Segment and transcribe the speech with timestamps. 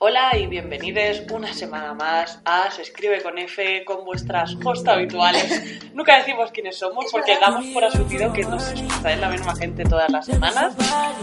[0.00, 5.90] Hola y bienvenidos una semana más a Se escribe con F con vuestras host habituales.
[5.92, 10.08] Nunca decimos quiénes somos porque damos por asumido que nos escucha la misma gente todas
[10.08, 10.76] las semanas.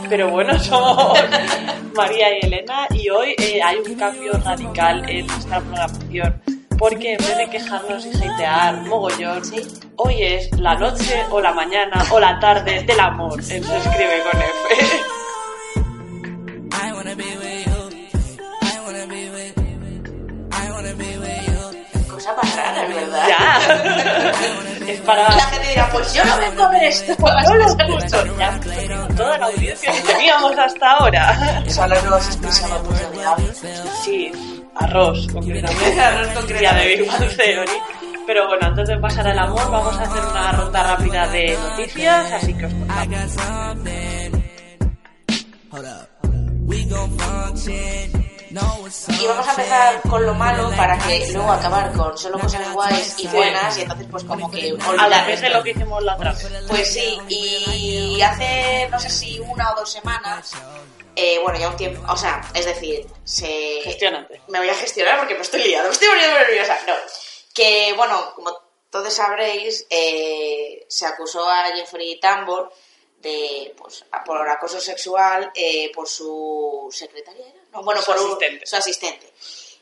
[0.09, 1.17] Pero bueno, somos
[1.95, 6.41] María y Elena y hoy eh, hay un cambio radical en nuestra programación.
[6.77, 9.41] Porque en vez de quejarnos y hatear mogollón,
[9.95, 14.21] hoy es la noche o la mañana o la tarde del amor en Se escribe
[14.29, 15.05] con F.
[24.87, 25.29] es para...
[25.29, 27.13] La gente dirá, pues yo no vengo a ver esto.
[27.19, 28.37] No lo escucho.
[28.37, 28.59] Ya,
[29.15, 31.63] toda la audiencia que teníamos hasta ahora.
[31.67, 33.53] Son las nuevas expresiones de diablo.
[34.03, 34.31] Sí,
[34.75, 36.01] arroz, concretamente.
[36.01, 36.61] Arroz, concretamente.
[36.61, 37.71] Ya de Big Bang Theory.
[38.27, 42.31] Pero bueno, antes de pasar al amor, vamos a hacer una ronda rápida de noticias,
[42.31, 43.35] así que os contamos.
[49.19, 53.15] Y vamos a empezar con lo malo para que luego acabar con solo cosas guays
[53.17, 56.03] y buenas y entonces pues como que A olvidar la vez de lo que hicimos
[56.03, 56.47] la otra vez.
[56.67, 60.53] Pues sí, y hace no sé si una o dos semanas,
[61.15, 63.81] eh, bueno ya un tiempo, o sea, es decir, se...
[63.83, 64.41] Gestionante.
[64.47, 66.77] Me voy a gestionar porque me estoy liando, me estoy poniendo nerviosa.
[66.87, 66.93] No,
[67.53, 68.51] que bueno, como
[68.89, 72.71] todos sabréis, eh, se acusó a Jeffrey Tambor
[73.19, 77.45] de, pues, por acoso sexual eh, por su secretaria,
[77.83, 78.65] bueno, Su por un- asistente.
[78.65, 79.33] su asistente.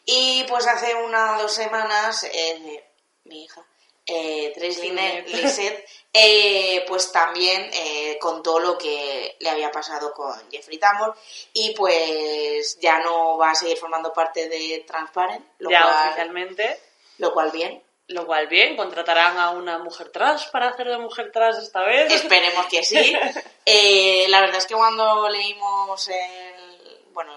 [0.05, 2.83] Y pues hace una o dos semanas, eh,
[3.25, 3.63] mi hija,
[4.05, 4.53] eh.
[4.57, 11.15] Linet- Lisset, eh, pues también eh, contó lo que le había pasado con Jeffrey Tambor
[11.53, 16.79] y pues ya no va a seguir formando parte de Transparent, lo, Ya cual, oficialmente,
[17.19, 17.81] lo cual bien.
[18.07, 22.11] lo cual bien, contratarán a una mujer trans para hacer de mujer trans esta vez.
[22.11, 23.13] Esperemos que sí.
[23.65, 27.31] Eh, la verdad es que cuando leímos el, bueno,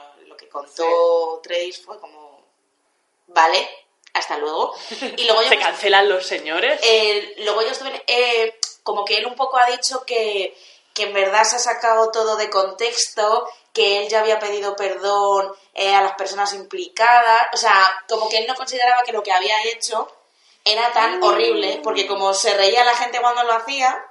[0.57, 2.43] contó Trace fue como,
[3.27, 3.69] vale,
[4.15, 4.75] hasta luego.
[5.17, 6.81] Y luego yo Se cancelan los señores.
[6.83, 10.57] Eh, luego yo estuve, eh, como que él un poco ha dicho que,
[10.95, 15.53] que en verdad se ha sacado todo de contexto, que él ya había pedido perdón
[15.75, 19.33] eh, a las personas implicadas, o sea, como que él no consideraba que lo que
[19.33, 20.11] había hecho
[20.65, 24.05] era tan horrible, porque como se reía la gente cuando lo hacía,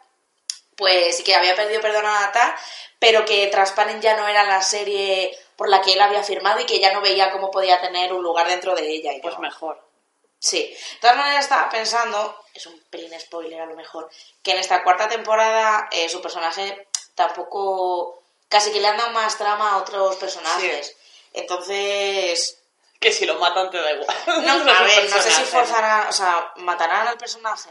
[0.78, 2.56] pues sí que había pedido perdón a Nata,
[3.00, 6.66] pero que Transparent ya no era la serie por la que él había firmado y
[6.66, 9.14] que ya no veía cómo podía tener un lugar dentro de ella.
[9.14, 9.82] Y Pues yo, mejor.
[10.38, 14.10] Sí, de todas maneras estaba pensando, es un pelín spoiler a lo mejor,
[14.44, 19.38] que en esta cuarta temporada eh, su personaje tampoco, casi que le han dado más
[19.38, 20.96] trama a otros personajes.
[21.34, 22.60] Entonces,
[23.00, 24.08] Que si lo matan te da igual.
[24.28, 27.70] no, a ver, no sé si forzarán, o sea, matarán al personaje.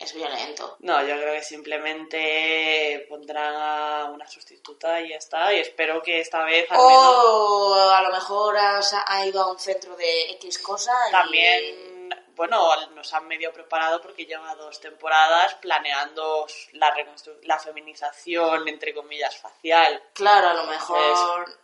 [0.00, 0.76] Es violento.
[0.80, 5.52] No, yo creo que simplemente pondrán a una sustituta y ya está.
[5.52, 9.52] Y espero que esta vez al menos O a lo mejor ha, ha ido a
[9.52, 11.12] un centro de X cosa y...
[11.12, 16.94] también, bueno, nos han medio preparado porque lleva dos temporadas planeando la,
[17.42, 20.02] la feminización, entre comillas, facial.
[20.14, 21.58] Claro, a lo mejor...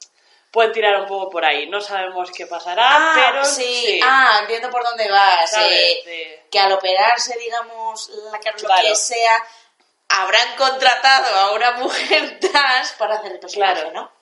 [0.56, 1.69] Pueden tirar un poco por ahí.
[1.69, 4.00] No sabemos qué pasará, Ah, pero sí.
[4.03, 5.53] Ah, entiendo por dónde vas.
[5.59, 8.89] eh, que al operarse, digamos, la lo Claro.
[8.89, 9.45] que sea,
[10.09, 13.91] habrán contratado a una mujer trans para hacer el personaje, Claro.
[13.93, 14.12] ¿no?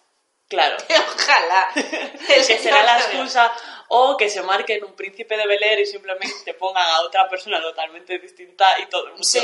[0.48, 0.76] Claro.
[1.14, 1.70] Ojalá.
[2.26, 3.52] que será la excusa
[3.86, 7.60] o que se marquen un príncipe de Bel Air y simplemente pongan a otra persona
[7.62, 9.40] totalmente distinta y todo el mundo Sí,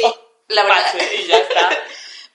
[0.48, 0.82] la verdad.
[0.92, 1.70] pase y ya está.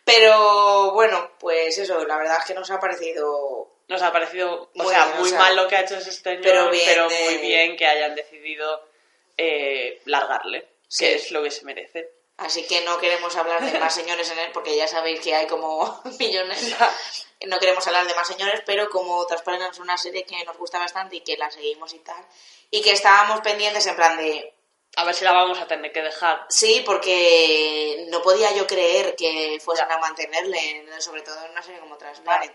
[0.06, 3.74] Pero bueno, pues eso, la verdad es que nos ha parecido.
[3.88, 6.12] Nos ha parecido, o Muy sea, o muy sea, mal lo que ha hecho ese
[6.12, 8.88] señor, pero pero, bien de- muy bien que hayan decidido
[9.38, 11.06] eh, largarle, Sí.
[11.06, 12.10] que es lo que se merece.
[12.38, 15.48] Así que no queremos hablar de más señores en él, porque ya sabéis que hay
[15.48, 16.76] como millones.
[17.46, 20.80] No queremos hablar de más señores, pero como Transparent es una serie que nos gusta
[20.80, 22.26] bastante y que la seguimos y tal,
[22.72, 24.52] y que estábamos pendientes en plan de
[24.98, 26.46] A ver si la vamos a tener que dejar.
[26.50, 29.96] Sí, porque no podía yo creer que fuesen Ya.
[29.96, 32.54] a mantenerle, sobre todo en una serie como Transparent.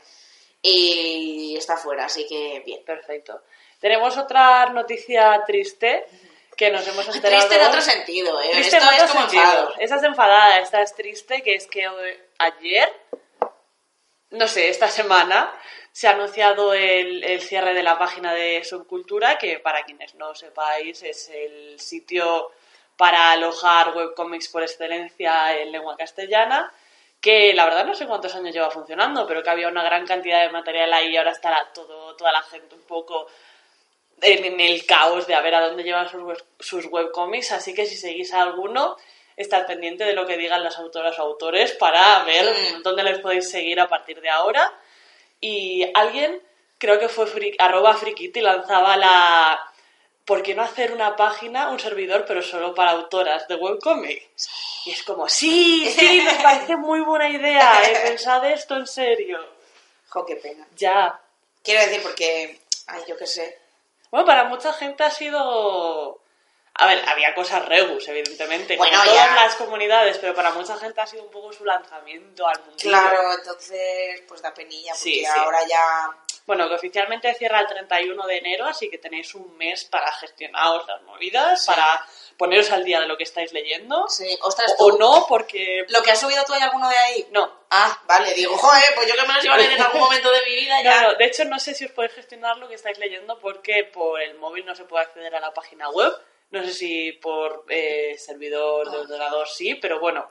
[0.62, 2.84] Y está fuera, así que bien.
[2.84, 3.42] Perfecto.
[3.78, 6.04] Tenemos otra noticia triste
[6.56, 7.46] que nos hemos enterado.
[7.46, 8.50] Triste en otro sentido, ¿eh?
[8.52, 9.42] Triste Esto en es otro como sentido.
[9.42, 9.74] enfado.
[9.78, 11.88] Esta es enfadada, esta es triste, que es que
[12.38, 12.92] ayer,
[14.30, 15.50] no sé, esta semana,
[15.92, 20.34] se ha anunciado el, el cierre de la página de Subcultura, que para quienes no
[20.34, 22.50] sepáis es el sitio
[22.98, 26.70] para alojar webcomics por excelencia en lengua castellana,
[27.20, 30.40] que la verdad no sé cuántos años lleva funcionando, pero que había una gran cantidad
[30.42, 33.26] de material ahí y ahora estará todo, toda la gente un poco
[34.22, 37.74] en, en el caos de a ver a dónde llevan sus, web- sus webcomics, así
[37.74, 38.96] que si seguís a alguno,
[39.36, 42.46] estad pendiente de lo que digan las autoras o autores para ver
[42.82, 44.72] dónde les podéis seguir a partir de ahora.
[45.40, 46.42] Y alguien
[46.78, 47.26] creo que fue
[47.58, 49.69] arroba frikiti lanzaba la...
[50.24, 54.30] ¿Por qué no hacer una página, un servidor, pero solo para autoras de webcomic?
[54.84, 59.38] Y es como, sí, sí, me parece muy buena idea, he pensado esto en serio.
[60.08, 60.66] Jo, qué pena.
[60.76, 61.20] Ya.
[61.62, 63.58] Quiero decir, porque, ay, yo qué sé.
[64.10, 66.20] Bueno, para mucha gente ha sido...
[66.74, 69.34] A ver, había cosas rebus, evidentemente, Bueno, como todas ya.
[69.34, 72.76] las comunidades, pero para mucha gente ha sido un poco su lanzamiento al mundo.
[72.78, 75.26] Claro, entonces, pues da penilla, porque Sí, sí.
[75.26, 76.10] ahora ya...
[76.50, 80.84] Bueno, que oficialmente cierra el 31 de enero, así que tenéis un mes para gestionaros
[80.88, 81.70] las movidas, Sí.
[81.70, 82.04] para
[82.36, 84.08] poneros al día de lo que estáis leyendo.
[84.08, 85.84] Sí, ostras, O, tú- no, porque...
[85.90, 87.28] ¿Lo que has subido tú hay alguno de ahí?
[87.30, 87.48] No.
[87.70, 90.28] Ah, vale, digo, joder, pues yo que me los iba a leer en algún momento
[90.32, 91.02] de mi vida ya.
[91.02, 93.84] No, no, de hecho no sé si os podéis gestionar lo que estáis leyendo porque
[93.84, 96.12] por el móvil no se puede acceder a la página web.
[96.50, 98.90] No sé si por eh, servidor Ah.
[98.90, 100.28] de ordenador sí, pero bueno,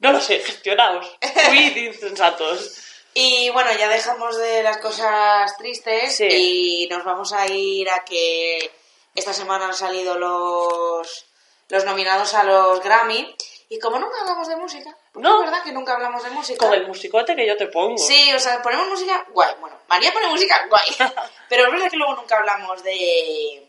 [0.00, 1.16] no lo sé, gestionaos.
[1.48, 2.88] Fui insensatos.
[3.14, 6.26] Y bueno, ya dejamos de las cosas tristes Sí.
[6.30, 8.70] y nos vamos a ir a que
[9.14, 11.26] esta semana han salido los,
[11.68, 13.34] los nominados a los Grammy.
[13.68, 15.40] Y como nunca hablamos de música, No.
[15.40, 16.58] es verdad que nunca hablamos de música.
[16.66, 17.96] Con el musicote que yo te pongo.
[17.96, 19.54] Sí, o sea, ponemos música guay.
[19.60, 20.88] Bueno, María pone música guay.
[21.48, 23.66] Pero es verdad que luego nunca hablamos de,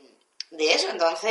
[0.57, 1.29] de eso, entonces...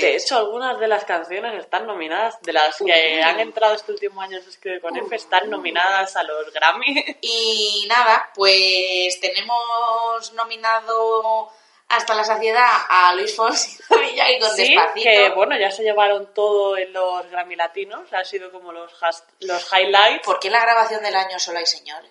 [0.00, 4.20] De hecho, algunas de las canciones están nominadas, de las que han entrado este último
[4.20, 7.16] año Escribe con F, están nominadas a los Grammy.
[7.20, 11.50] Y nada, pues tenemos nominado
[11.88, 15.02] hasta la saciedad a Luis Fonsi y con Sí, Despacito.
[15.10, 19.24] que bueno, ya se llevaron todo en los Grammy Latinos, ha sido como los, has-
[19.40, 20.24] los highlights.
[20.24, 22.10] ¿Por qué en la grabación del año solo hay señores?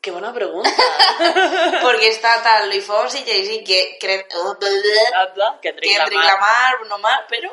[0.00, 0.70] Qué buena pregunta.
[1.82, 4.26] Porque está tal Luis Fonsi, Jay-Z, que, que,
[5.60, 6.78] Kendrick Kendrick Lamar.
[6.78, 7.50] Bruno Mars, pero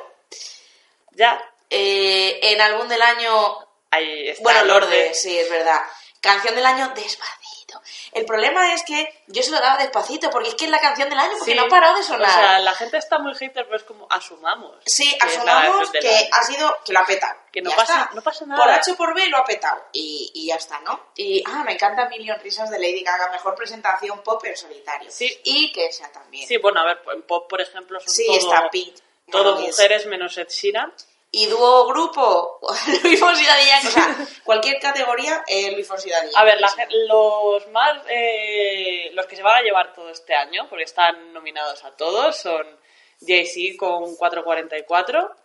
[1.12, 3.58] Ya, eh, en álbum del año
[3.90, 4.44] ahí está.
[4.44, 5.82] Bueno, el Lourdes, sí, es verdad.
[6.22, 7.45] Canción del año, despacito.
[8.16, 11.10] El problema es que yo se lo daba despacito, porque es que es la canción
[11.10, 11.58] del año, porque Sí.
[11.58, 12.30] no ha parado de sonar.
[12.30, 14.78] O sea, la gente está muy hater, pero es como asumamos.
[14.86, 17.36] sí, que asumamos que ha sido, que lo ha petado.
[17.52, 18.16] Que no pasa- está.
[18.16, 18.62] no pasa nada.
[18.62, 19.84] Por H o por B lo ha petado.
[19.92, 21.08] Y, y ya está, ¿no?
[21.16, 25.12] Y, ah, me encanta Million Risas de Lady Gaga, mejor presentación pop en solitario.
[25.12, 25.40] Sí.
[25.44, 26.48] Y que sea también.
[26.48, 29.02] Sí, bueno, a ver, en pop, por ejemplo, son Sí, todo, está Pete.
[29.32, 30.94] todo Bueno, es- mujeres menos Ed Sheeran.
[31.32, 32.60] Y dúo grupo,
[33.04, 33.44] Luis Fonsi.
[33.44, 36.70] O sea, cualquier categoría, eh, Luis Fonsi A ver, la
[37.08, 38.02] los más.
[38.10, 42.38] eh, los que se van a llevar todo este año, porque están nominados a todos,
[42.38, 42.66] son
[43.26, 45.36] Jay-Z con 444,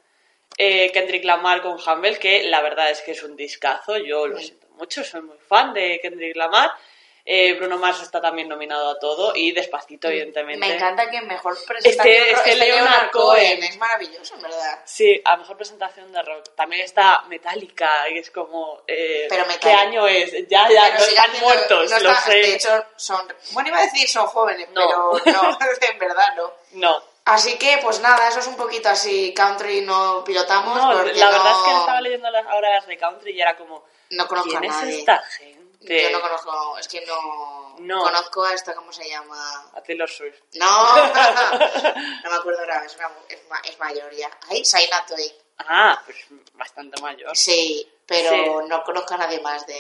[0.59, 4.39] eh, Kendrick Lamar con Humble, que la verdad es que es un discazo, yo lo
[4.39, 6.71] siento mucho, soy muy fan de Kendrick Lamar.
[7.33, 10.67] Eh, Bruno Mars está también nominado a todo y Despacito, evidentemente.
[10.67, 13.63] Me encanta que mejor presentación que- es que esté Leonard Cohen.
[13.63, 14.81] Es maravilloso, en verdad.
[14.85, 16.49] Sí, a mejor presentación de rock.
[16.57, 18.83] También está Metallica, y es como.
[18.87, 20.33] eh, Pero ¿Qué año es?
[20.49, 22.33] Ya, ya, Pero no están muertos, no lo está- sé.
[22.33, 23.33] De hecho, son...
[23.53, 24.81] Bueno, iba a decir son jóvenes, No.
[25.23, 25.59] pero no,
[25.93, 26.53] en verdad no.
[26.73, 27.03] No.
[27.27, 29.33] Así que, pues nada, eso es un poquito así.
[29.35, 32.99] Country no pilotamos No, la verdad no- es que estaba leyendo las, ahora las de
[32.99, 33.85] country y era como.
[34.11, 34.99] No conozco ¿Quién a es nadie.
[34.99, 35.60] esta gente?
[35.81, 38.03] Yo no conozco, es que no, No.
[38.03, 39.71] conozco a esta, ¿cómo se llama?
[39.75, 40.37] A Taylor Swift.
[40.55, 40.67] No,
[40.97, 41.11] no
[42.31, 44.31] me acuerdo ahora, es, una- es, ma- es mayor ya.
[44.51, 45.05] Ay, Saina.
[45.59, 46.17] Ah, pues
[46.55, 47.35] bastante mayor.
[47.37, 48.67] Sí, pero Sí.
[48.69, 49.75] no conozco a nadie más de,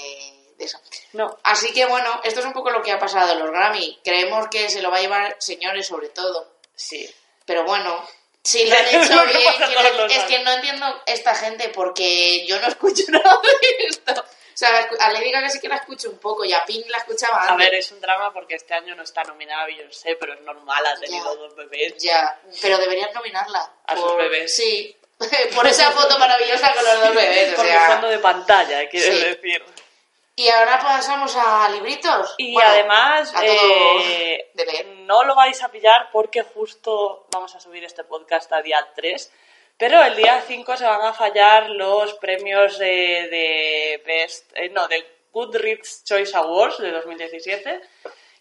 [0.57, 0.79] de eso.
[1.13, 1.39] No.
[1.43, 3.99] Así que bueno, esto es un poco lo que ha pasado en los Grammy.
[4.05, 6.55] Creemos que se lo va a llevar señores sobre todo.
[6.75, 7.09] Sí.
[7.45, 8.07] Pero bueno,
[8.43, 12.69] si lo han hecho bien, que es que no entiendo esta gente porque yo no
[12.69, 14.25] escucho nada de esto.
[14.55, 16.99] O sea, a Lady Gaga sí que la escucho un poco y a Pink la
[16.99, 17.67] escuchaba A antes.
[17.67, 20.95] ver, es un drama porque este año no está nominada Beyoncé, pero es normal, ha
[21.01, 21.41] tenido Ya.
[21.41, 21.95] dos bebés.
[21.99, 23.73] Ya, pero deberían nominarla.
[23.87, 24.55] A sus bebés.
[24.55, 24.97] Sí,
[25.55, 27.53] por esa foto maravillosa con los dos bebés.
[27.53, 27.87] o Por sea.
[27.87, 29.25] el fondo de pantalla, quiero Sí.
[29.25, 29.65] decir.
[30.37, 32.35] Y ahora pasamos a libritos.
[32.39, 34.87] Y Bueno, además, a eh, de leer.
[35.01, 39.31] no lo vais a pillar porque justo vamos a subir este podcast a día 3,
[39.81, 44.87] pero el día 5 se van a fallar los premios eh, de Best, eh, no,
[44.89, 47.81] de Goodreads Choice Awards de 2017,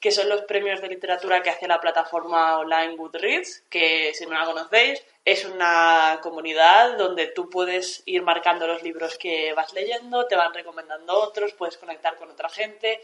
[0.01, 4.33] que son los premios de literatura que hace la plataforma online Goodreads, que si no
[4.33, 10.27] la conocéis, es una comunidad donde tú puedes ir marcando los libros que vas leyendo,
[10.27, 13.01] te van recomendando otros, puedes conectar con otra gente,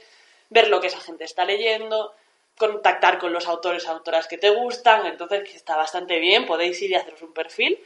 [0.49, 2.13] ver lo que esa gente está leyendo,
[2.57, 6.91] contactar con los autores autoras que te gustan, entonces que está bastante bien, podéis ir
[6.91, 7.79] y haceros un perfil.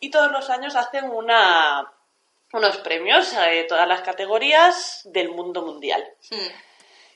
[0.00, 1.92] Y todos los años hacen una,
[2.52, 6.04] unos premios de todas las categorías del mundo mundial.
[6.30, 6.48] Hmm.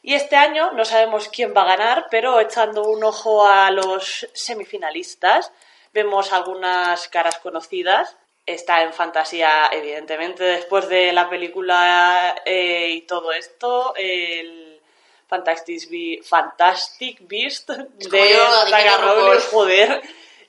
[0.02, 4.26] Y este año no sabemos quién va a ganar, pero echando un ojo a los
[4.34, 5.50] semifinalistas,
[5.94, 8.14] vemos algunas caras conocidas.
[8.44, 14.78] Está en fantasía, evidentemente, después de la película eh, y todo esto, el
[15.26, 18.36] Fantastic, Be- Fantastic Beast de
[18.68, 19.40] Saga RuPaul.
[19.50, 20.02] joder,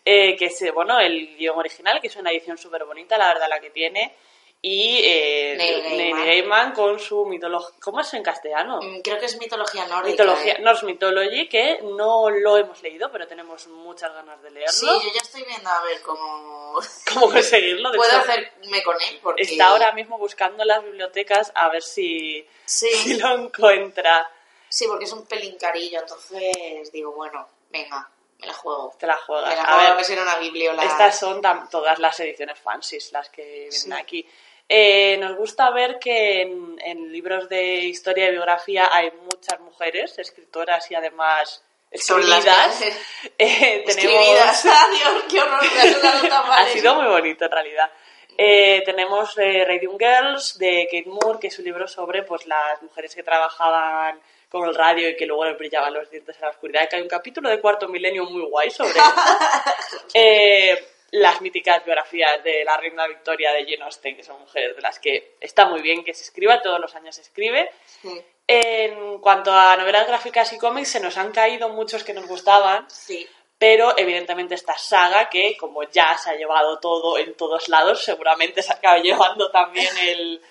[0.05, 3.49] eh, que es, bueno, el guion original, que es una edición súper bonita, la verdad,
[3.49, 4.15] la que tiene,
[4.61, 6.15] y eh, Neil.
[6.15, 8.79] Gaiman con su mitología, ¿cómo es en castellano?
[8.81, 10.23] Mm, Creo que es mitología nórdica.
[10.23, 10.61] Mitología, ¿eh?
[10.61, 14.71] Norse Mythology, que no lo hemos leído, pero tenemos muchas ganas de leerlo.
[14.71, 16.79] Sí, yo ya estoy viendo a ver cómo
[17.13, 17.91] ¿Cómo conseguirlo?
[17.91, 19.19] De puedo hecho, hacerme con él.
[19.21, 19.43] Porque...
[19.43, 22.87] Está ahora mismo buscando en las bibliotecas a ver si, Sí.
[23.03, 24.31] si lo encuentra.
[24.67, 28.93] Sí, porque es un pelín carillo, entonces digo, bueno, venga, me la juego.
[28.99, 29.49] Te la juegas.
[29.49, 30.83] Me la a juego a ver, si era una bibliola.
[30.83, 33.91] estas son todas las ediciones fancies las que vienen Sí.
[33.93, 34.27] aquí.
[34.67, 40.17] Eh, nos gusta ver que en, en libros de historia y biografía hay muchas mujeres,
[40.17, 42.79] escritoras y además escribidas.
[42.79, 42.93] que-
[43.37, 43.95] Eh, tenemos...
[43.95, 44.65] Escribidas.
[44.65, 47.91] Adiós, qué horror, me ha mal ha sido muy bonito en realidad.
[48.37, 52.81] Eh, tenemos eh, Radium Girls de Kate Moore, que es un libro sobre pues, las
[52.81, 54.19] mujeres que trabajaban
[54.55, 56.87] con el radio y que luego les brillaban los dientes en la oscuridad.
[56.87, 60.07] Que hay un capítulo de Cuarto Milenio muy guay sobre eso.
[60.13, 64.81] Eh, las míticas biografías de la reina Victoria de Jane Austen, que son mujeres de
[64.81, 67.69] las que está muy bien que se escriba, todos los años se escribe.
[68.01, 72.25] Sí, En cuanto a novelas gráficas y cómics, se nos han caído muchos que nos
[72.25, 73.27] gustaban, sí.
[73.57, 78.61] pero evidentemente esta saga, que como ya se ha llevado todo en todos lados, seguramente
[78.61, 80.41] se acaba llevando también el,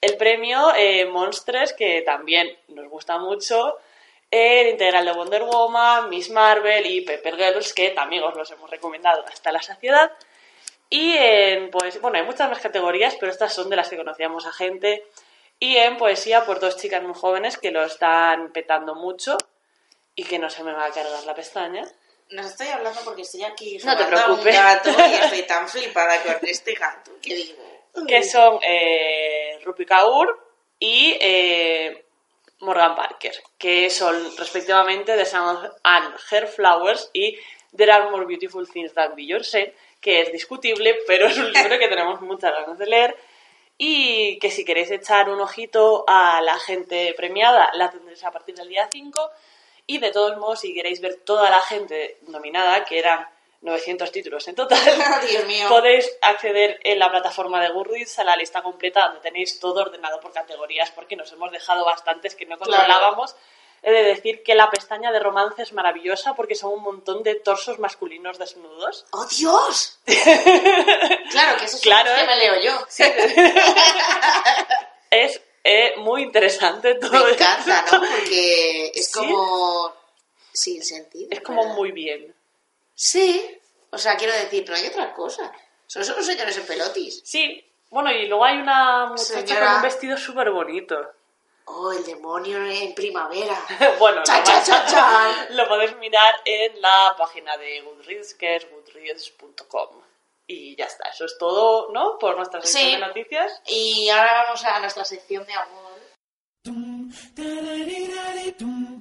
[0.00, 3.76] el premio eh, Monstres, que también nos gusta mucho,
[4.30, 8.70] el integral de Wonder Woman, Miss Marvel y Pepper Girls, que también os los hemos
[8.70, 10.12] recomendado hasta la saciedad.
[10.88, 14.46] Y en, pues, bueno, hay muchas más categorías, pero estas son de las que conocíamos
[14.46, 15.04] a gente.
[15.58, 19.36] Y en poesía, por dos chicas muy jóvenes que lo están petando mucho
[20.14, 21.84] y que no se me va a cargar la pestaña.
[22.30, 24.54] No estoy hablando porque estoy aquí No te a un preocupes.
[24.54, 27.69] gato y estoy tan flipada con este gato que digo...
[28.06, 30.38] que son eh, Rupi Kaur
[30.78, 32.04] y eh,
[32.60, 37.38] Morgan Parker, que son respectivamente The Sun and Her Flowers y
[37.76, 41.88] There Are More Beautiful Things Than Beyoncé, que es discutible, pero es un libro que
[41.88, 43.16] tenemos muchas ganas de leer.
[43.82, 48.54] Y que si queréis echar un ojito a la gente premiada, la tendréis a partir
[48.54, 49.30] del día 5
[49.86, 53.26] y de todos modos, si queréis ver toda la gente nominada, que eran
[53.62, 54.78] 900 títulos en total,
[55.30, 55.68] Dios mío.
[55.68, 60.18] Podéis acceder en la plataforma de Goodreads a la lista completa donde tenéis todo ordenado
[60.20, 63.34] por categorías porque nos hemos dejado bastantes que no controlábamos.
[63.82, 67.34] He de decir que la pestaña de romance es maravillosa porque son un montón de
[67.36, 69.06] torsos masculinos desnudos.
[69.12, 69.98] ¡Oh, Dios!
[70.06, 72.26] claro, que eso es Claro, que ¿eh?
[72.26, 72.86] me leo yo.
[75.10, 77.42] Es eh, muy interesante todo Me esto.
[77.42, 77.98] encanta, ¿no?
[78.00, 79.18] Porque es Sí.
[79.18, 79.92] como...
[80.52, 81.28] Sin sentido.
[81.30, 81.76] Es como ¿verdad?
[81.76, 82.34] muy bien.
[83.02, 83.58] Sí.
[83.90, 85.50] O sea, quiero decir, pero hay otra cosa.
[85.86, 87.22] Son solo señores en pelotis.
[87.24, 89.66] Sí, bueno, y luego hay una muchacha Señora.
[89.66, 90.96] con un vestido súper bonito.
[91.64, 93.58] Oh, el demonio en primavera.
[93.98, 95.46] bueno, Chan, lo, chan, vais a- chan, chan.
[95.56, 100.02] lo podéis mirar en la página de Goodreads, que es goodreads.com.
[100.46, 102.18] Y ya está, eso es todo, ¿no?
[102.18, 102.90] Por nuestra sección Sí.
[102.92, 103.62] de noticias.
[103.66, 105.98] Y ahora vamos a nuestra sección de amor.
[106.64, 107.10] Dum,
[108.58, 109.00] dum,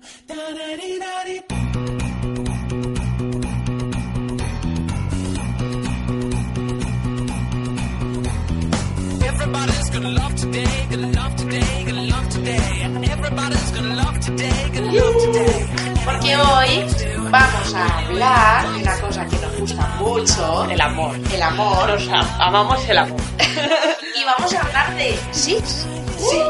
[16.05, 16.86] Porque hoy
[17.29, 21.15] vamos a hablar de una cosa que nos gusta mucho, El amor.
[21.34, 23.19] el amor, Nos am- amamos el amor.
[24.15, 25.86] y vamos a hablar de Sips.
[26.17, 26.41] Sí,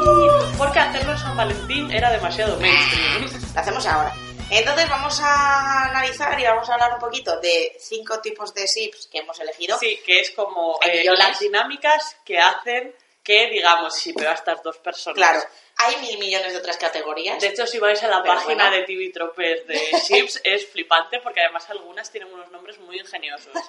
[0.57, 3.29] porque hacerlo en San Valentín era demasiado mainstream.
[3.53, 4.11] Lo hacemos ahora.
[4.49, 9.07] Entonces vamos a analizar y vamos a hablar un poquito de cinco tipos de Sips
[9.11, 9.77] que hemos elegido.
[9.77, 14.33] Sí, que es como Hay eh, las dinámicas que hacen que, digamos, sí, pero a
[14.33, 15.15] estas dos personas.
[15.15, 15.39] Claro,
[15.81, 17.39] hay mil millones de otras categorías.
[17.41, 18.77] De hecho, si vais a la Pero página bueno.
[18.77, 23.53] de TV Tropes de Ships, es flipante porque además algunas tienen unos nombres muy ingeniosos.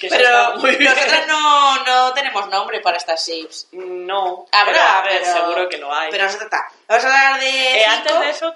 [0.00, 3.68] Pero nosotros no, no tenemos nombre para estas Sips.
[3.72, 6.10] No, Habrá, pero, a ver, pero- seguro que lo hay.
[6.10, 6.68] Pero nosotros está.
[6.86, 7.80] Vamos a hablar de.
[7.80, 8.54] Eh, antes de eso,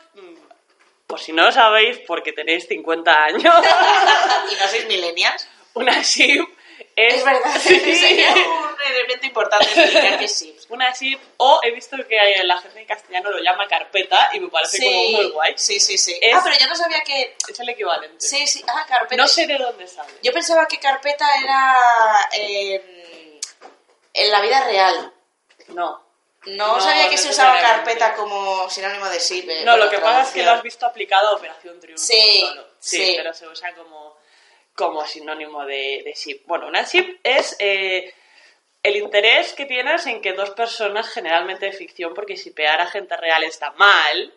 [1.06, 3.42] pues si no lo sabéis, porque tenéis 50 años,
[4.50, 5.48] y no sois millennials.
[5.74, 6.46] una ship
[6.94, 7.14] es...
[7.14, 7.78] Es verdad, Sí.
[7.96, 10.59] sería un elemento importante explicar qué es Sips.
[10.70, 14.48] Una ship, o he visto que la gente en castellano lo llama carpeta y me
[14.48, 15.54] parece como muy guay.
[15.56, 16.16] sí, sí, sí.
[16.20, 17.36] Es- Ah, pero yo no sabía que.
[17.48, 18.24] Es el equivalente.
[18.24, 18.64] Sí, sí.
[18.68, 19.20] Ah, carpeta.
[19.20, 20.12] No sé de dónde sale.
[20.22, 21.74] Yo pensaba que carpeta era.
[22.32, 23.40] eh,
[24.14, 25.12] en la vida real.
[25.68, 26.08] No.
[26.46, 29.48] No, No, sabía que se usaba carpeta como sinónimo de Sip.
[29.48, 32.02] eh, No, lo que pasa es que lo has visto aplicado a Operación Triunfo.
[32.02, 32.66] Sí, solo.
[32.78, 33.12] sí, sí.
[33.16, 34.16] pero se usa como,
[34.74, 36.42] como sinónimo de, de ship.
[36.46, 38.14] Bueno, una ship es eh,
[38.82, 43.16] el interés que tienes en que dos personas, generalmente de ficción, porque shipear a gente
[43.16, 44.32] real está mal,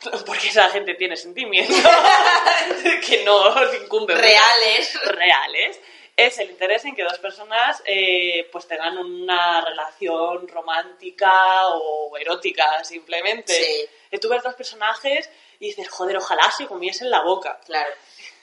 [0.26, 1.76] porque esa gente tiene sentimientos
[3.06, 5.00] que no incumben Reales.
[5.04, 5.80] reales
[6.14, 12.84] es el interés en que dos personas eh, pues tengan una relación romántica o erótica
[12.84, 14.18] simplemente Sí.
[14.20, 17.90] Tú ves dos personajes y dices joder ojalá se comiesen la boca Claro.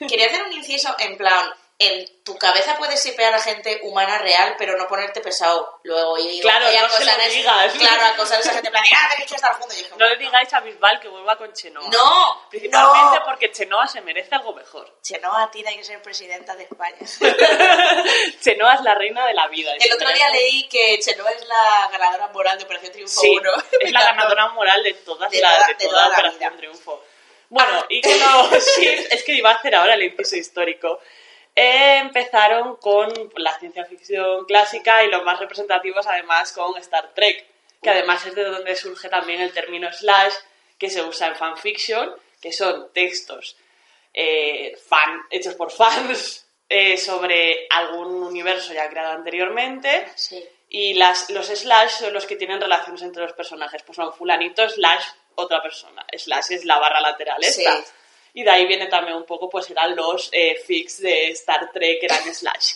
[0.00, 1.48] Quería hacer un inciso en plan,
[1.82, 6.38] en tu cabeza puedes sipear a gente humana real, pero no ponerte pesado luego y,
[6.40, 7.72] Claro, y no se lo digas.
[7.72, 9.76] Claro, acosar a esa gente en plan, ah, tenéis que estar juntos.
[9.88, 13.24] Yo, no le digáis a Bisbal que vuelva con Chenoa No, principalmente no.
[13.24, 16.98] porque Chenoa se merece algo mejor Chenoa tiene que ser presidenta de España.
[18.42, 21.88] Chenoa es la reina de la vida El otro día leí que Chenoa es la
[21.90, 23.50] ganadora moral de Operación Triunfo Sí, 1.
[23.80, 26.56] es la ganadora moral de todas De las toda- de de toda toda la Operación.
[26.56, 27.04] Triunfo.
[27.48, 31.00] Bueno, y que los Sims, es que iba a hacer ahora el inciso histórico.
[31.54, 37.46] Eh, empezaron con la ciencia ficción clásica y los más representativos además con Star Trek,
[37.82, 40.32] que además es de donde surge también el término slash
[40.78, 43.56] que se usa en fanfiction, que son textos
[44.14, 50.42] eh, fan, hechos por fans eh, sobre algún universo ya creado anteriormente Sí.
[50.68, 53.82] y las, los slash son los que tienen relaciones entre los personajes.
[53.82, 55.04] Pues son fulanito slash
[55.34, 56.04] otra persona.
[56.16, 57.76] Slash es la barra lateral esta.
[57.76, 57.84] Sí.
[58.34, 62.00] Y de ahí viene también un poco, pues eran los eh, fix de Star Trek,
[62.00, 62.74] que eran slash.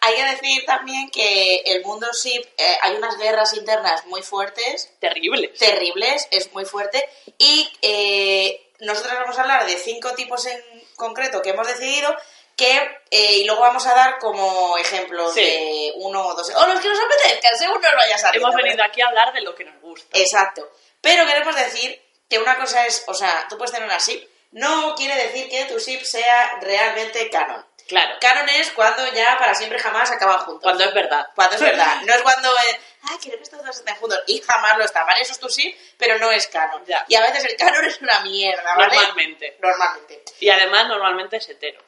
[0.00, 4.92] Hay que decir también que el mundo SIP eh, hay unas guerras internas muy fuertes,
[5.00, 5.58] Terribles.
[5.58, 7.02] terribles, es muy fuerte.
[7.38, 10.60] Y eh, nosotros vamos a hablar de cinco tipos en
[10.96, 12.14] concreto que hemos decidido
[12.56, 12.70] que
[13.10, 15.40] eh, y luego vamos a dar como ejemplos Sí.
[15.40, 18.66] de uno o dos o los que nos apetezcan según nos vaya saliendo Hemos pero-
[18.68, 20.06] venido aquí a hablar de lo que nos gusta.
[20.16, 20.70] exacto
[21.00, 24.22] pero queremos decir que una cosa es o sea tú puedes tener una SIP
[24.54, 28.16] no quiere decir que tu SIP sea realmente canon Claro.
[28.18, 31.26] canon es cuando ya para siempre jamás acaban juntos Cuando es verdad.
[31.34, 32.00] cuando es verdad.
[32.06, 32.80] No es cuando, eh,
[33.20, 34.18] quiero que estos dos estén juntos.
[34.26, 35.04] Y jamás lo está.
[35.04, 36.82] Vale, eso es tu sí, pero no es canon.
[36.86, 37.04] Ya.
[37.08, 38.96] Y a veces el canon es una mierda, ¿vale?
[38.96, 39.58] Normalmente.
[39.60, 40.24] Normalmente.
[40.40, 41.82] Y además normalmente es hetero.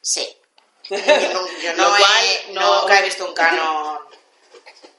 [0.00, 0.36] Sí.
[0.90, 3.98] Yo no, yo no he- nunca he visto un canon.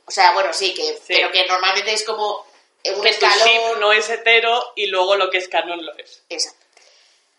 [0.06, 1.02] O sea, bueno, sí, que, Sí.
[1.08, 2.46] pero que normalmente es como
[2.84, 3.48] eh, un Que tu escalón.
[3.48, 6.24] ship no es hetero y luego lo que es canon lo es.
[6.30, 6.66] Exacto.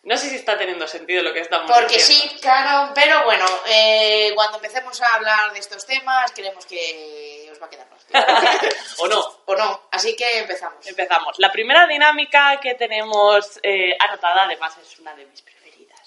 [0.02, 2.32] No sé si está teniendo sentido lo que estamos Porque diciendo.
[2.34, 7.60] sí, canon, pero bueno, eh, cuando empecemos a hablar de estos temas, creemos que os
[7.60, 8.34] va a quedar más claro.
[8.98, 9.42] ¿O no?
[9.44, 9.82] o no.
[9.90, 10.86] Así que empezamos.
[10.86, 11.38] Empezamos.
[11.38, 16.00] La primera dinámica que tenemos eh, anotada, además, es una de mis preferidas.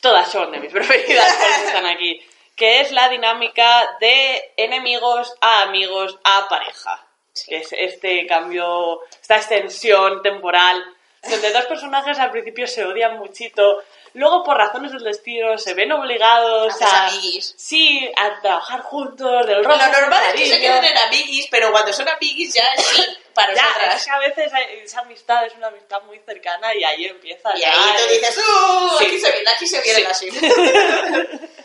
[0.00, 2.26] Todas son de mis preferidas, por eso están aquí.
[2.56, 7.06] Que es la dinámica de enemigos a amigos a pareja.
[7.46, 10.82] Que es este cambio, esta extensión temporal,
[11.30, 13.82] donde dos personajes al principio se odian muchito,
[14.14, 17.54] luego por razones del destino se ven obligados Haces a, amiguis.
[17.56, 21.70] sí, a trabajar juntos, del Lo rojo normal es que se queden en amiguis, pero
[21.70, 23.96] cuando son amiguis ya es sí, para Ya, nosotras.
[24.00, 24.52] es que a veces
[24.84, 28.98] esa amistad es una amistad muy cercana y ahí empieza Y ahí tú dices, ¡uh!
[28.98, 29.04] Sí.
[29.06, 30.28] Aquí se viene, aquí se viene Sí.
[30.28, 30.30] así.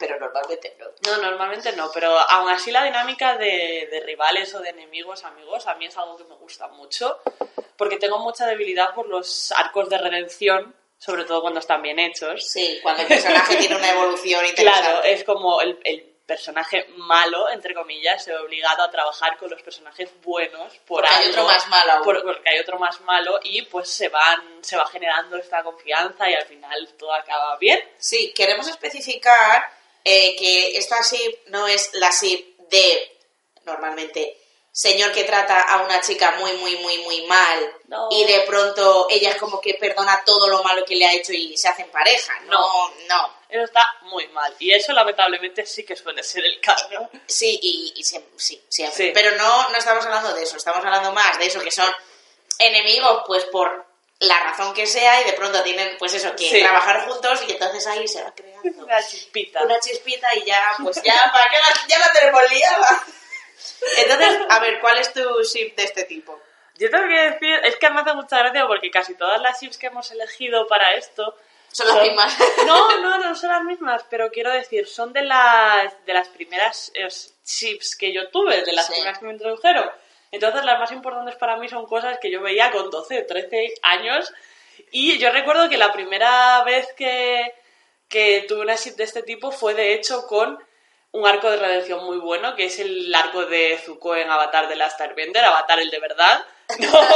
[0.00, 0.86] pero normalmente no.
[1.06, 5.66] No, normalmente no, pero aún así la dinámica de, de rivales o de enemigos, amigos,
[5.68, 7.20] a mí es algo que me gusta mucho,
[7.76, 12.44] porque tengo mucha debilidad por los arcos de redención, sobre todo cuando están bien hechos.
[12.46, 14.82] Sí, cuando el personaje tiene una evolución interesante.
[14.90, 19.50] Claro, es como el, el personaje malo, entre comillas, se ve obligado a trabajar con
[19.50, 22.02] los personajes buenos por Porque hay algo, otro más malo aún.
[22.04, 26.30] por- porque hay otro más malo y pues se van se va generando esta confianza
[26.30, 27.80] y al final todo acaba bien.
[27.98, 29.68] Sí, queremos especificar
[30.04, 33.18] eh, que esta SIP no es la SIP de,
[33.64, 34.36] normalmente,
[34.72, 38.08] señor que trata a una chica muy, muy, muy, muy mal No.
[38.10, 41.32] y de pronto ella es como que perdona todo lo malo que le ha hecho
[41.32, 42.38] y se hacen pareja.
[42.46, 43.40] No, no.
[43.48, 46.86] Eso está muy mal y eso lamentablemente sí que suele ser el caso.
[47.26, 49.06] Sí, y, y siem- sí, siempre.
[49.06, 49.10] Sí.
[49.12, 51.92] Pero no, no estamos hablando de eso, estamos hablando más de eso, que son
[52.58, 53.86] enemigos, pues por
[54.20, 56.60] la razón que sea, y de pronto tienen, pues eso, que Sí.
[56.60, 59.62] trabajar juntos, y entonces ahí se va creando Una chispita.
[59.62, 63.04] una chispita y ya, pues ya, ¿para qué la, ya la tenemos liada?
[63.98, 66.40] Entonces, a ver, ¿cuál es tu ship de este tipo?
[66.76, 69.76] Yo tengo que decir, es que me hace mucha gracia porque casi todas las chips
[69.76, 71.36] que hemos elegido para esto
[71.72, 72.34] Son las mismas.
[72.66, 76.90] No, no, no son las mismas, pero quiero decir, son de las de las primeras
[76.94, 77.06] eh,
[77.44, 78.92] chips que yo tuve, de las Sí.
[78.94, 79.90] primeras que me introdujeron.
[80.32, 83.74] Entonces, las más importantes para mí son cosas que yo veía con 12 o 13
[83.82, 84.32] años.
[84.92, 87.52] Y yo recuerdo que la primera vez que,
[88.08, 90.58] que tuve una chip de este tipo fue, de hecho, con
[91.12, 94.76] un arco de redención muy bueno, que es el arco de Zuko en Avatar de
[94.76, 96.44] Last Airbender, Avatar el de verdad,
[96.78, 97.08] no,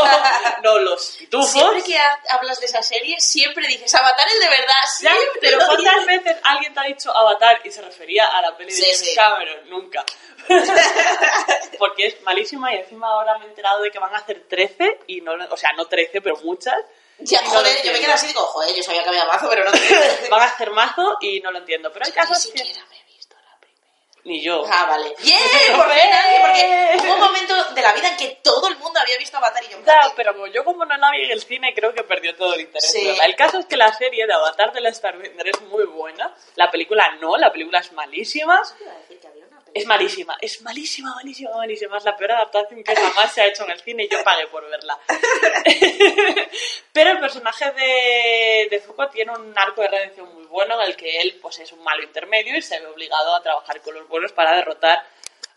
[0.64, 1.48] no los pitufos.
[1.50, 4.80] Siempre que ha- hablas de esa serie, siempre dices Avatar el de verdad.
[5.00, 8.42] Ya, Siempre pero lo ¿cuántas veces alguien te ha dicho Avatar y se refería a
[8.42, 9.14] la peli de James sí.
[9.14, 9.70] Cameron?
[9.70, 10.04] Nunca.
[11.78, 15.00] Porque es malísima y encima ahora me he enterado de que van a hacer 13
[15.06, 16.74] y no, o sea, no 13, pero muchas.
[17.18, 19.48] Ya, no joder, yo me quedo así y digo, joder, yo sabía que había mazo,
[19.48, 19.70] pero no
[20.30, 21.92] Van a hacer mazo y no lo entiendo.
[21.92, 22.58] Pero hay casos que...
[22.58, 23.88] siquiera me he visto la primera.
[24.24, 24.64] Ni yo.
[24.66, 25.14] Ah, vale.
[25.22, 25.38] ¡Bien!
[25.76, 28.98] Por fin nadie, porque hubo un momento de la vida en que todo el mundo
[28.98, 29.78] había visto Avatar y yo...
[29.78, 32.54] de, pero como yo como no la vi en el cine, creo que perdió todo
[32.54, 32.90] el interés.
[32.90, 33.06] Sí.
[33.24, 36.34] El caso es que la serie de Avatar de la Starbender es muy buena.
[36.56, 38.62] La película no, la película es malísima.
[38.80, 39.43] Iba a decir que había
[39.74, 41.98] Es malísima, es malísima, malísima, malísima.
[41.98, 44.46] Es la peor adaptación que jamás se ha hecho en el cine y yo pagué
[44.46, 44.96] por verla.
[46.92, 50.96] Pero el personaje de, de Zuko tiene un arco de redención muy bueno en el
[50.96, 54.06] que él pues, es un malo intermedio y se ve obligado a trabajar con los
[54.06, 55.04] buenos para derrotar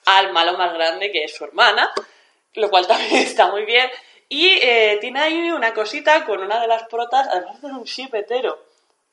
[0.05, 1.93] al malo más grande que es su hermana,
[2.53, 3.87] lo cual también está muy bien.
[4.29, 8.13] Y eh, tiene ahí una cosita con una de las protas, además de un ship
[8.15, 8.65] hetero.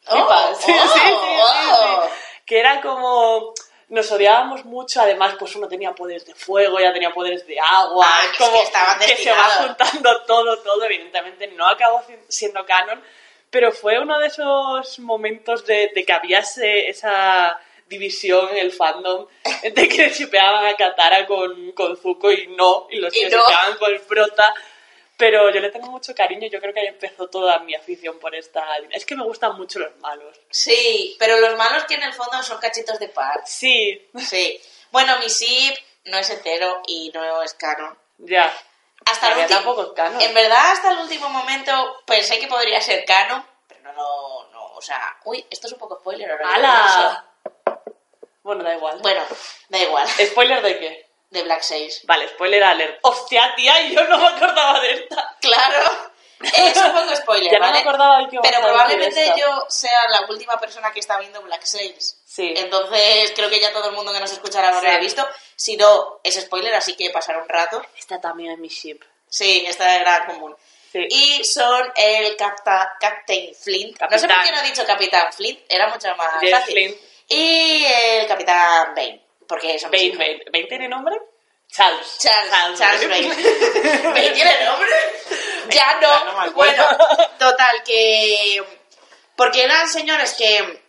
[0.06, 0.54] Oh.
[0.58, 2.04] Sí, oh, sí, sí, sí, oh.
[2.04, 2.10] sí.
[2.46, 3.52] Que era como.
[3.94, 8.06] Nos odiábamos mucho, además, pues uno tenía poderes de fuego, ya tenía poderes de agua,
[8.08, 8.58] Ah, es como
[8.98, 13.02] que que se va juntando todo, todo, evidentemente no acabó si- siendo canon,
[13.50, 19.26] pero fue uno de esos momentos de, de que había esa división en el fandom
[19.62, 23.38] de que shipeaban a Katara con, con Zuko y no, y los Y que no.
[23.38, 24.54] shipeaban con el prota.
[25.16, 28.34] Pero yo le tengo mucho cariño, yo creo que ahí empezó toda mi afición por
[28.34, 28.66] esta...
[28.90, 30.36] Es que me gustan mucho los malos.
[30.50, 33.42] Sí, pero los malos que en el fondo son cachitos de par.
[33.46, 34.60] Sí, Sí.
[34.90, 37.96] Bueno, mi SIP no es hetero y no es canon.
[38.18, 38.52] ya.
[39.06, 39.58] Hasta el último...
[39.60, 40.20] tampoco es canon.
[40.20, 44.64] En verdad, hasta el último momento pensé que podría ser canon, pero no, no, no,
[44.74, 45.16] o sea...
[45.24, 46.54] Uy, esto es un poco spoiler ahora.
[46.54, 47.24] ¡Hala!
[48.42, 48.98] Bueno, da igual.
[49.00, 49.22] Bueno,
[49.68, 50.08] da igual.
[50.08, 51.06] ¿Spoiler de qué?
[51.30, 52.00] De Black Sails.
[52.04, 52.98] Vale, spoiler alert.
[53.02, 53.80] ¡Hostia, tía!
[53.88, 55.36] Yo no me acordaba de esta.
[55.40, 56.10] Claro.
[56.40, 57.80] Es un poco spoiler, Ya no me ¿vale?
[57.80, 62.20] acordaba ibas Pero probablemente yo sea la última persona que está viendo Black Sails.
[62.26, 62.52] Sí.
[62.56, 64.86] Entonces creo que ya todo el mundo que nos escuchará lo Sí.
[64.86, 65.26] habrá visto.
[65.56, 67.80] Si no, es spoiler, así que pasar un rato.
[67.96, 69.00] Esta también es mi ship.
[69.26, 70.54] Sí, esta era común.
[70.92, 71.06] Sí.
[71.08, 73.98] Y son el capta, Captain Flint.
[74.00, 74.44] No sé por Capitán.
[74.44, 76.74] qué no he dicho Capitán Flint, era mucho más Jeff fácil.
[76.74, 76.96] Flint.
[77.28, 80.16] Y el Capitán Bane, porque son Bane.
[80.16, 80.44] Bane.
[80.52, 81.16] ¿Bane tiene nombre?
[81.70, 82.18] Charles.
[82.18, 83.28] Charles, Charles Bane.
[83.28, 84.88] ¿Bane tiene nombre?
[85.70, 86.52] ya no me no.
[86.52, 86.84] bueno,
[87.38, 88.62] total, que...
[89.36, 90.82] Porque eran señores que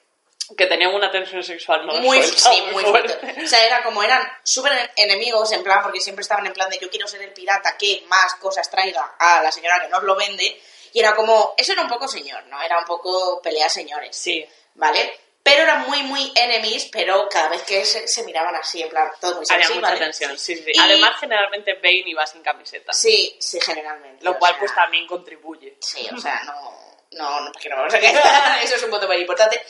[0.56, 1.96] Que tenían una tensión sexual, ¿no?
[1.96, 3.44] muy, Suelta, sí, muy fuerte.
[3.44, 6.78] O sea, era como eran súper enemigos, en plan, porque siempre estaban en plan de
[6.78, 10.15] yo quiero ser el pirata que más cosas traiga a la señora que nos lo
[10.15, 10.62] vende.
[10.94, 12.62] Y era como, eso era un poco señor, ¿no?
[12.62, 14.46] Era un poco pelea señores, Sí.
[14.76, 15.20] ¿vale?
[15.48, 19.12] Pero eran muy, muy enemies, pero cada vez que se, se miraban así, en plan,
[19.22, 20.00] todo muy Había sexy, mucha ¿vale?
[20.00, 20.72] tensión, sí, sí.
[20.74, 22.92] Y- Además, generalmente Bane iba sin camiseta.
[22.92, 24.26] Sí, sí, generalmente.
[24.26, 25.78] Lo cual, sea, pues, también contribuye.
[25.80, 26.96] Sí, o sea, no.
[27.12, 28.60] No, no, que no vamos a quedar.
[28.64, 29.62] Eso es un punto muy importante.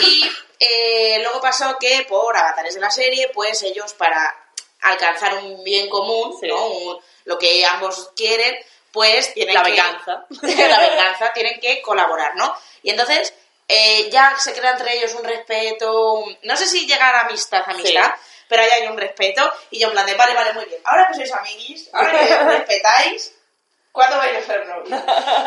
[0.00, 0.24] Y
[0.58, 4.34] eh, luego pasó que por avatares de la serie, pues ellos para
[4.80, 6.46] alcanzar un bien común, Sí.
[6.48, 6.66] ¿no?
[6.68, 8.56] Un- lo que ambos quieren,
[8.90, 9.72] pues tienen La que...
[9.72, 10.24] venganza.
[10.40, 12.56] la venganza, tienen que colaborar, ¿no?
[12.82, 13.34] Y entonces
[13.68, 17.62] eh, ya se crea entre ellos un respeto, un- no sé si llegar a amistad,
[17.66, 18.14] amistad,
[18.48, 21.06] pero ahí hay un respeto y yo en plan de, vale, vale, muy bien, ahora
[21.08, 23.34] que sois amiguis, ahora que os respetáis,
[23.92, 25.00] ¿cuándo vais a ser novios?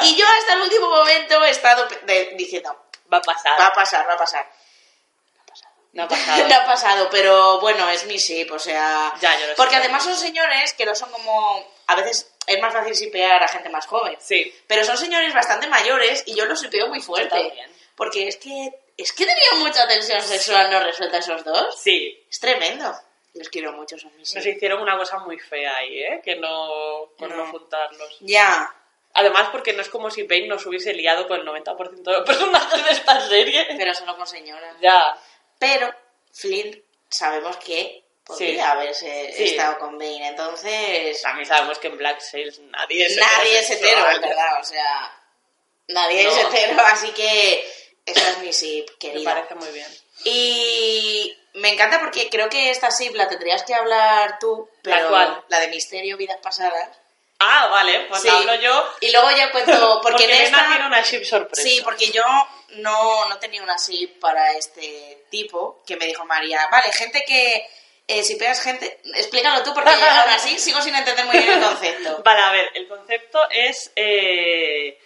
[0.04, 3.60] Y yo hasta el último momento he estado de- diciendo, Va a pasar.
[3.60, 4.50] va a pasar, va a pasar.
[5.94, 6.48] No ha pasado.
[6.48, 9.14] No ha pasado, pero bueno, es mi sí, o sea...
[9.20, 9.56] Ya, yo lo sé.
[9.58, 11.66] Porque además son señores que no son como...
[11.88, 14.16] A veces es más fácil sipear a gente más joven.
[14.22, 14.56] Sí.
[14.68, 17.36] Pero son señores bastante mayores y yo los sipeo muy fuerte.
[17.36, 17.81] Yo también.
[18.02, 18.72] Porque es que...
[18.98, 21.80] Es que tenían mucha tensión sexual no resuelta esos dos.
[21.80, 22.26] Sí.
[22.28, 22.92] Es tremendo.
[23.36, 26.22] Los quiero mucho, son mis Nos hicieron una cosa muy fea ahí, ¿eh?
[26.24, 27.12] Que no...
[27.16, 27.52] Por no, No.
[27.52, 28.18] juntarlos.
[28.22, 28.74] Ya.
[29.14, 32.26] Además, porque no es como si Bane nos hubiese liado con el 90% de los
[32.26, 33.68] personajes de esta serie.
[33.78, 34.76] Pero solo con señoras.
[34.82, 35.16] Ya.
[35.60, 35.94] Pero
[36.34, 38.60] Flint sabemos que podría Sí.
[38.60, 39.44] haberse Sí.
[39.44, 40.28] estado con Bane.
[40.30, 41.22] Entonces...
[41.22, 45.22] También sabemos que en Black Sails nadie es nadie es hetero, verdad, o sea,
[45.90, 46.30] nadie No.
[46.32, 49.34] es hetero, así que esa es mi SIP, Me querida.
[49.34, 49.88] parece muy bien.
[50.24, 55.10] Y me encanta porque creo que esta SIP la tendrías que hablar tú, ¿La pero
[55.10, 55.44] cual?
[55.50, 56.90] la de Misterio, Vidas Pasadas.
[57.40, 58.28] Ah, vale, pues Sí.
[58.28, 58.86] la hablo yo.
[59.02, 60.68] Y luego ya cuento, porque, en Elena esta...
[60.70, 61.62] tiene una ship sorpresa.
[61.62, 62.24] Sí, porque yo
[62.78, 67.68] no, no tenía una SIP para este tipo, que me dijo María, vale, gente que...
[68.08, 71.64] Eh, si pegas gente, explícalo tú porque aún así sigo sin entender muy bien el
[71.64, 72.22] concepto.
[72.26, 75.00] Vale, a ver, el concepto es eh,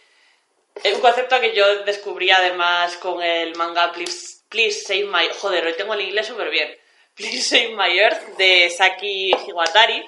[0.84, 5.30] es un concepto que yo descubrí además con el manga Please, Please Save My...
[5.40, 6.76] Joder, hoy tengo el inglés súper bien.
[7.16, 10.04] Please Save My Earth de Saki Hiwatari,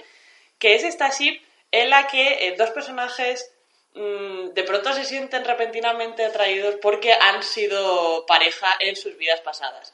[0.59, 3.51] que es esta ship en la que eh, dos personajes
[3.93, 9.93] mm, de pronto se sienten repentinamente atraídos porque han sido pareja en sus vidas pasadas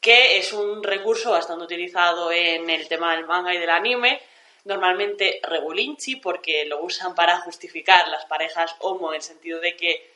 [0.00, 4.20] que es un recurso bastante utilizado en el tema del manga y del anime,
[4.64, 10.09] normalmente regulinchi, porque lo usan para justificar las parejas homo en el sentido de que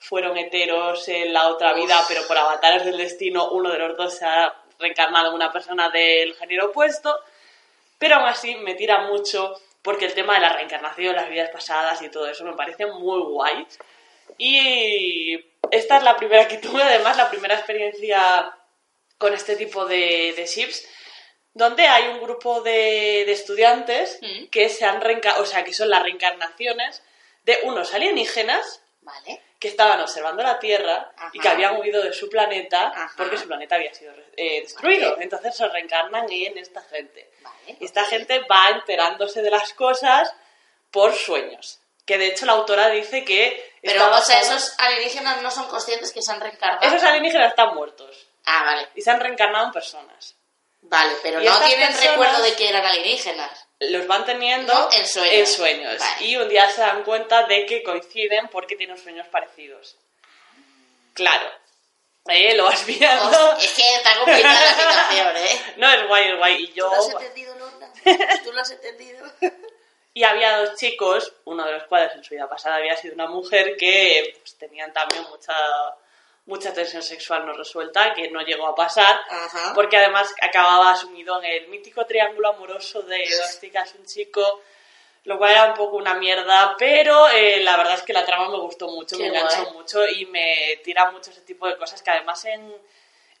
[0.00, 4.14] fueron heteros en la otra vida, pero por avatares del destino uno de los dos
[4.18, 7.16] se ha reencarnado en una persona del género opuesto.
[7.98, 12.00] Pero aún así me tira mucho porque el tema de la reencarnación, las vidas pasadas
[12.02, 13.66] y todo eso me parece muy guay.
[14.38, 15.38] Y
[15.70, 18.52] esta es la primera que tuve, además la primera experiencia
[19.18, 20.86] con este tipo de, de ships,
[21.52, 24.46] donde hay un grupo de, de estudiantes Mm.
[24.46, 27.02] que se han reenca- o sea, que son las reencarnaciones
[27.44, 29.42] de unos alienígenas Vale.
[29.58, 33.12] que estaban observando la Tierra y que habían huido de su planeta Ajá.
[33.16, 35.10] porque su planeta había sido eh, destruido.
[35.12, 35.22] Vale.
[35.24, 37.30] Entonces se reencarnan en esta gente.
[37.42, 37.76] Vale.
[37.80, 40.32] Y esta gente va enterándose de las cosas
[40.90, 41.80] por sueños.
[42.06, 43.72] Que de hecho la autora dice que...
[43.82, 46.86] Pero, o sea, esos alienígenas no son conscientes que se han reencarnado.
[46.86, 48.88] Esos alienígenas están muertos Ah, vale.
[48.94, 50.36] y se han reencarnado en personas.
[50.82, 53.68] Vale, pero Y no tienen personas- recuerdo de que eran alienígenas.
[53.80, 55.34] Los van teniendo No, en sueños.
[55.34, 55.98] en sueños.
[55.98, 56.26] Vale.
[56.26, 59.96] Y un día se dan cuenta de que coinciden porque tienen sueños parecidos.
[61.14, 61.50] Claro.
[62.28, 63.24] Eh, lo viendo.
[63.26, 65.60] Hostia, es que está complicada la situación, ¿eh?
[65.78, 66.64] No, es guay, es guay.
[66.64, 66.88] Y ¿Tú yo...
[66.88, 67.92] lo has entendido, Lorna?
[68.44, 69.26] ¿Tú lo has entendido?
[70.12, 73.28] Y había dos chicos, uno de los cuales en su vida pasada había sido una
[73.28, 75.54] mujer, que pues, tenían también mucha,
[76.46, 79.72] mucha tensión sexual no resuelta, que no llegó a pasar, Ajá.
[79.74, 84.60] porque además acababa asumido en el mítico triángulo amoroso de dos chicas y un chico,
[85.24, 88.48] lo cual era un poco una mierda, pero eh, la verdad es que la trama
[88.48, 89.74] me gustó mucho, Qué me enganchó guay.
[89.74, 92.74] mucho y me tira mucho ese tipo de cosas que además en,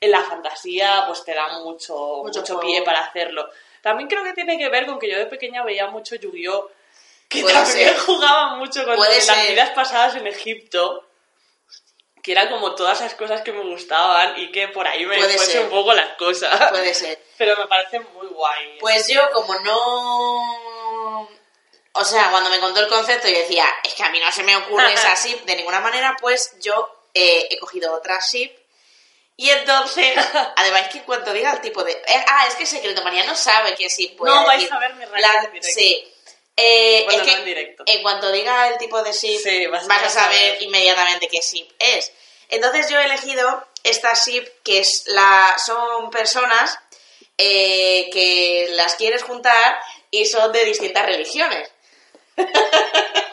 [0.00, 3.48] en la fantasía pues te dan mucho, Mucho pie para hacerlo.
[3.80, 6.70] También creo que tiene que ver con que yo de pequeña veía mucho Yu-Gi-Oh!
[7.30, 7.98] Que Puede también ser.
[8.00, 11.06] jugaba mucho con Puede las vidas pasadas en Egipto.
[12.22, 15.36] Que eran como todas esas cosas que me gustaban y que por ahí me Puede
[15.38, 16.70] fuese un poco las cosas.
[16.70, 17.18] Puede ser.
[17.38, 18.78] Pero me parece muy guay.
[18.78, 21.28] Pues yo, como no...
[21.92, 24.42] O sea, cuando me contó el concepto y decía, es que a mí no se
[24.44, 28.52] me ocurre esa ship de ninguna manera, pues yo eh, he cogido otra ship
[29.36, 30.14] y entonces,
[30.56, 31.92] además que en cuanto diga el tipo de...
[31.92, 34.74] eh, ah, es que Secreto María no sabe qué ship voy No, a vais decir.
[34.74, 35.68] a ver mi La- directo.
[35.68, 36.14] Sí.
[36.56, 37.84] Eh, Bueno, es que en directo.
[37.86, 41.68] en cuanto diga el tipo de ship, Sí, vas vas, a saber inmediatamente qué ship
[41.78, 42.12] es.
[42.48, 46.78] Entonces yo he elegido esta ship que es la son personas
[47.38, 51.70] eh, que las quieres juntar y son de distintas religiones.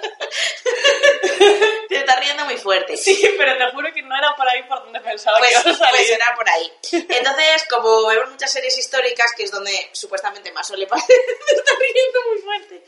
[1.89, 2.95] Te estás riendo muy fuerte.
[2.97, 5.71] Sí, pero te juro que no era por ahí por donde pensaba Pues, que iba
[5.71, 5.91] a salir.
[5.95, 6.71] pues será por ahí.
[6.91, 11.71] Entonces, como vemos muchas series históricas, que es donde supuestamente más suele pasar, me está
[11.79, 12.83] riendo muy fuerte.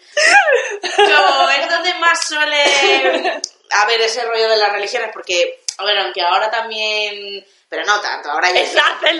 [0.95, 6.21] Como es donde más suele haber ese rollo de las religiones, porque, a ver, aunque
[6.21, 8.61] ahora también, pero no tanto, ahora ya...
[8.61, 8.73] ¡Es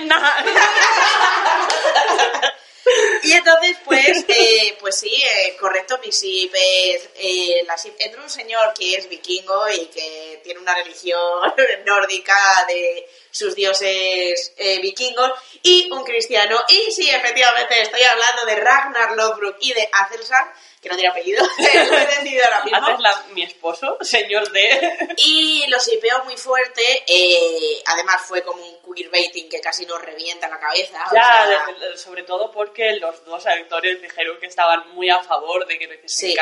[0.04, 0.44] nada!
[3.24, 8.22] Y entonces, pues, eh, pues sí, eh, correcto, mi ship es eh, la ship entre
[8.22, 11.20] un señor que es vikingo y que tiene una religión
[11.86, 12.36] nórdica
[12.68, 16.58] de sus dioses eh, vikingos y un cristiano.
[16.70, 21.44] Y sí, efectivamente, estoy hablando de Ragnar Lothbrok y de Athelstan, que no tiene apellido,
[21.58, 22.78] lo he decidido ahora mismo.
[22.88, 24.98] Haces la- mi esposo, señor D.
[25.18, 30.48] Y lo shipeo muy fuerte, eh, además fue como un queerbaiting que casi nos revienta
[30.48, 31.04] la cabeza.
[31.12, 35.66] o Ya, sea, sobre todo porque los dos actores dijeron que estaban muy a favor
[35.68, 36.36] de que hiciesen Sí.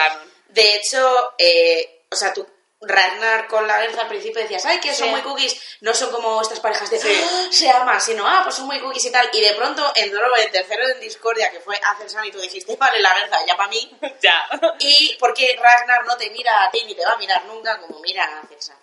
[0.50, 2.48] De hecho, eh, o sea, tú,
[2.88, 5.12] Ragnar con la Berza al principio decías, ay, que son Sí.
[5.12, 8.66] muy cookies, no son como estas parejas de "Ah, se aman, sino, ah, pues son
[8.66, 9.30] muy cookies y tal.
[9.34, 13.00] Y de pronto entró el tercero en discordia, que fue Acelsan, y tú dijiste, vale,
[13.00, 13.98] la Berza, ya para mí.
[14.22, 14.48] ya.
[14.80, 18.00] Y porque Ragnar no te mira a ti ni te va a mirar nunca como
[18.00, 18.78] mira a Acelsan.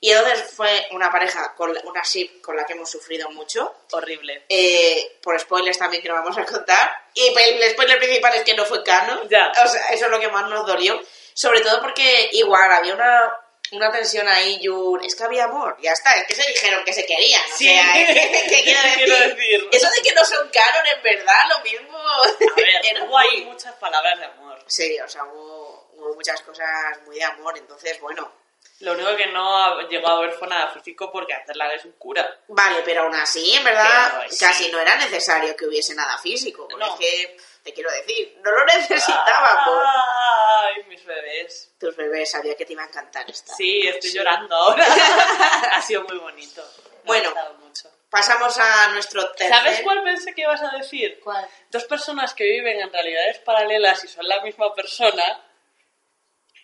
[0.00, 3.74] Y entonces fue una pareja, con una ship con la que hemos sufrido mucho.
[3.92, 4.44] Horrible.
[4.50, 6.90] Eh, por spoilers también que no vamos a contar.
[7.14, 9.26] Y el spoiler principal es que no fue canon.
[9.30, 9.50] Ya.
[9.64, 11.00] O sea, eso es lo que más nos dolió.
[11.32, 13.32] Sobre todo porque igual había una,
[13.76, 16.84] una tensión ahí, y un- es que había amor, ya está, es que se dijeron
[16.84, 17.42] que se querían.
[17.52, 17.64] O Sí.
[17.66, 18.04] sea, ¿qué,
[18.48, 19.04] qué quiero, decir?
[19.04, 19.68] Quiero decir.
[19.72, 21.98] Eso de que no son canon, en verdad, lo mismo.
[21.98, 22.22] A
[22.56, 24.58] ver, hubo ahí muchas palabras de amor.
[24.66, 26.68] Sí, o sea, hubo, hubo muchas cosas
[27.06, 28.32] muy de amor, entonces, bueno.
[28.80, 32.40] Lo único que no llegó a ver fue nada físico porque hacerla es un cura.
[32.48, 34.36] Vale, pero aún así, en verdad, sí.
[34.44, 36.66] casi no era necesario que hubiese nada físico.
[36.68, 36.92] Porque No.
[36.92, 39.82] es que, pff, te quiero decir, no lo necesitábamos.
[39.86, 41.74] Ay, mis bebés.
[41.80, 43.54] Tus bebés sabía que te iba a encantar esta.
[43.54, 44.86] Sí, estoy llorando ahora.
[45.72, 46.62] ha sido muy bonito.
[46.62, 47.30] Me ha Bueno.
[47.30, 47.88] gustado mucho.
[48.10, 49.48] Pasamos a nuestro tercer...
[49.56, 51.18] ¿Sabes cuál pensé que ibas a decir?
[51.24, 51.48] ¿Cuál?
[51.70, 55.43] Dos personas que viven en realidades paralelas y son la misma persona,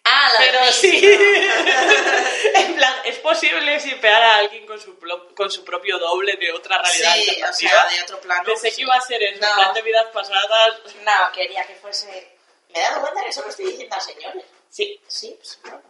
[0.05, 1.01] Ah, la pero de sí.
[2.55, 4.99] En plan, es posible sipear a alguien con su,
[5.37, 7.15] con su propio doble de otra realidad
[7.53, 8.43] Sí, o sea, de otro plano.
[8.45, 8.77] Pensé sí.
[8.77, 9.49] que iba a ser eso, No.
[9.49, 10.75] en plan de vidas pasadas.
[11.05, 12.07] No, quería que fuese...
[12.71, 14.45] Me he dado cuenta que solo estoy diciendo a señores.
[14.71, 15.01] Sí.
[15.07, 15.83] Sí, pues, no,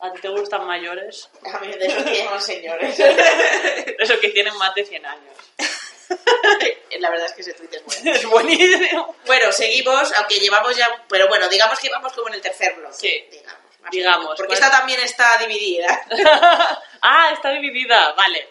[0.00, 1.28] ¿A ti te gustan mayores?
[1.52, 2.98] A mí de esos que llaman señores.
[3.98, 5.34] Eso que tienen más de 100 años.
[7.00, 8.12] La verdad es que ese tweet es bueno.
[8.16, 9.16] Es buenísimo.
[9.26, 10.88] Bueno, seguimos, aunque llevamos ya...
[11.08, 12.94] Pero bueno, digamos que vamos como en el tercer bloque.
[12.96, 13.28] Sí.
[13.30, 13.64] Digamos.
[13.90, 16.06] Digamos, Porque esta también está dividida.
[17.02, 18.12] ah, está dividida.
[18.12, 18.48] Vale.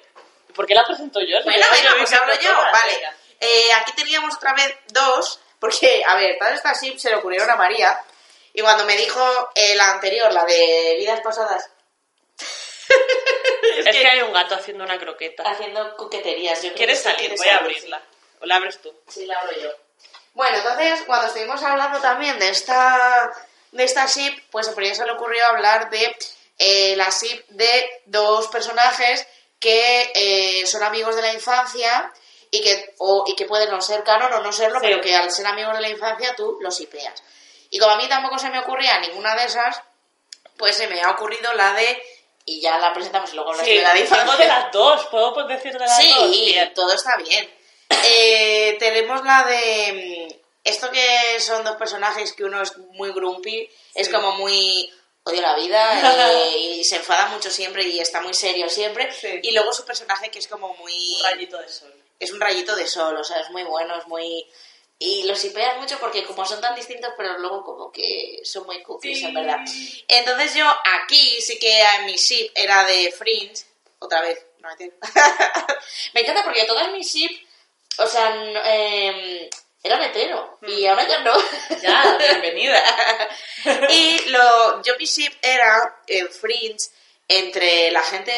[0.54, 1.38] ¿Por qué la presento yo?
[1.38, 2.52] Si Bueno, ya venga, pues hablo yo.
[2.52, 3.02] todas, Vale.
[3.40, 7.50] Eh, aquí teníamos otra vez dos, porque, a ver, todas estas sims se le ocurrieron
[7.50, 8.00] a María.
[8.54, 11.70] Y cuando me dijo eh, la anterior, la de vidas pasadas,
[13.86, 15.44] Es que hay un gato haciendo una croqueta.
[15.44, 16.58] haciendo coqueterías.
[16.62, 17.20] Yo creo ¿Quieres salir?
[17.20, 18.02] quieres Voy a abrirla.
[18.42, 18.94] ¿O la abres tú?
[19.08, 19.70] Sí, la abro yo.
[20.34, 23.32] Bueno, entonces, cuando estuvimos hablando también de esta,
[23.72, 26.16] de esta ship, pues a se le ocurrió hablar de
[26.58, 29.28] eh, la ship de dos personajes
[29.60, 32.12] que eh, son amigos de la infancia
[32.52, 34.88] y que, o, y que pueden no ser canon o no serlo, Sí.
[34.88, 37.24] pero que al ser amigos de la infancia tú los hipeas.
[37.70, 39.82] Y como a mí tampoco se me ocurría ninguna de esas,
[40.58, 42.04] pues se me ha ocurrido la de,
[42.46, 44.38] y ya la presentamos y luego hablas Sí, de la de tengo infancia.
[44.38, 45.06] de las dos.
[45.08, 46.06] ¿Puedo pues, decir de las dos?
[46.36, 47.50] Sí, todo está bien.
[48.06, 50.30] Eh, tenemos la de...
[50.30, 54.14] mm, Esto que son dos personajes que uno es muy grumpy, es Sí.
[54.14, 54.92] como muy...
[55.26, 59.10] Odio la vida y, y se enfada mucho siempre y está muy serio siempre.
[59.14, 59.40] Sí.
[59.44, 60.94] Y luego su personaje que es como muy...
[61.20, 61.94] Un rayito de sol.
[62.20, 64.46] Es un rayito de sol, o sea, es muy bueno, es muy...
[65.00, 68.82] Y los hipeas mucho porque como son tan distintos, pero luego como que son muy
[68.84, 69.26] cookies, Sí.
[69.26, 69.60] en verdad.
[70.08, 73.66] Entonces yo aquí sí que en mi ship era de Fringe,
[74.00, 74.96] otra vez, no me entiendo.
[76.14, 77.32] me encanta porque todas mis ship,
[77.98, 78.60] o sea, n-
[79.44, 79.50] em,
[79.84, 81.34] eran hetero y ahora ya no.
[81.82, 82.82] Ya, bienvenida.
[83.90, 86.90] y lo, yo mi ship era en Fringe
[87.28, 88.32] entre la gente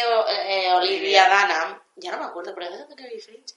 [0.47, 3.53] eh, Olivia Dana, ya no me acuerdo, pero tanto que vi Fringe,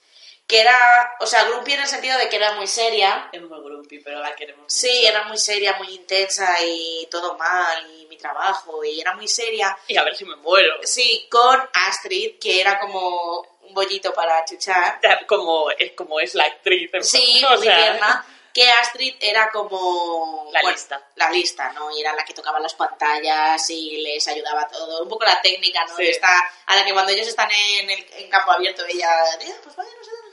[0.49, 3.61] que era, o sea, grumpy en el sentido de que era muy seria, Es muy
[3.61, 5.07] grumpy, pero la queremos Sí, mucho.
[5.09, 9.77] era muy seria, muy intensa y todo mal y mi trabajo y era muy seria.
[9.87, 10.73] Y a ver si me muero.
[10.83, 14.99] Sí, con Astrid, que era como un bollito para chuchar.
[15.27, 16.89] Como es, como es la actriz.
[16.95, 18.25] en- Sí, o muy sea, tierna.
[18.51, 20.49] Que Astrid era como...
[20.51, 20.99] La lista.
[21.15, 21.95] La lista, ¿no?
[21.95, 25.03] Y era la que tocaba las pantallas y les ayudaba todo.
[25.03, 25.95] Un poco la técnica, ¿no?
[25.95, 26.03] Sí.
[26.03, 26.31] De esta,
[26.65, 29.07] a la que cuando ellos están en, el, en campo abierto, ella...
[29.39, 30.28] "Eh, pues vaya, no sé está".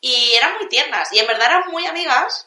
[0.00, 1.12] Y eran muy tiernas.
[1.12, 2.46] Y en verdad eran muy amigas,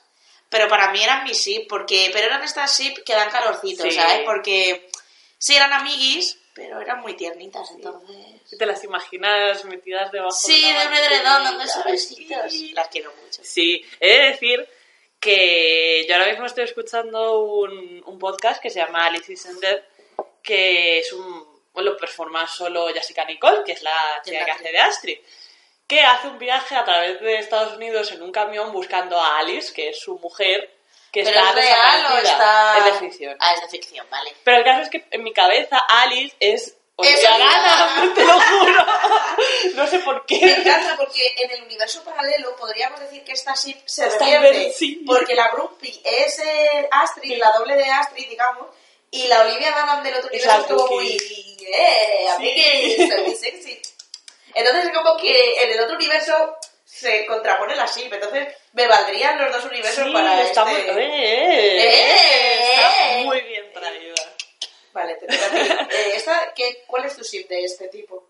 [0.50, 2.10] pero para mí eran mis ship, porque...
[2.14, 3.92] Pero eran estas ship que dan calorcito, Sí.
[3.92, 4.22] ¿sabes?
[4.26, 4.90] Porque
[5.38, 8.16] sí eran amiguis, pero eran muy tiernitas, entonces...
[8.46, 12.52] Si te las imaginas metidas debajo Sí, de de un edredón mantilla, dando besitos.
[12.52, 12.72] sí.
[12.74, 13.42] Las quiero mucho.
[13.44, 14.70] Sí, he de decir
[15.20, 19.82] que yo ahora mismo estoy escuchando un, un podcast que se llama Alice is Dead,
[20.42, 21.54] que es un.
[21.72, 25.18] Bueno, lo performa solo Jessica Nicole, que es la chica que hace de Astrid,
[25.94, 29.72] que hace un viaje a través de Estados Unidos en un camión buscando a Alice,
[29.74, 30.70] que es su mujer,
[31.12, 32.78] que ¿Pero está es real o está...?
[32.80, 33.38] Es de ficción.
[33.40, 34.34] Ah, es de ficción, vale.
[34.44, 36.76] Pero el caso es que en mi cabeza Alice es.
[36.96, 37.30] Olivia
[38.16, 38.86] te lo juro.
[39.76, 40.52] No sé por Me qué.
[40.54, 44.74] encanta porque en el universo paralelo podríamos decir que esta ship se Está revierte.
[44.74, 45.02] sí.
[45.06, 48.68] Porque la Grumpy es eh, Astrid, la doble de Astrid, digamos,
[49.10, 51.18] y la Olivia Dunham del otro Es universo es como muy...
[51.74, 52.28] ¡Eh!
[52.36, 53.82] amiguis, soy muy sexy.
[54.56, 58.12] Entonces es como que en el otro universo se contrapone la ship.
[58.14, 60.92] Entonces me valdrían los dos universos Sí, para está este...
[60.92, 63.24] muy, eh, Eh, está eh.
[63.26, 64.14] muy bien traída.
[64.94, 65.88] Vale, te toca.
[65.92, 68.30] Eh, esta, ¿qué, ¿Cuál es tu ship de este tipo?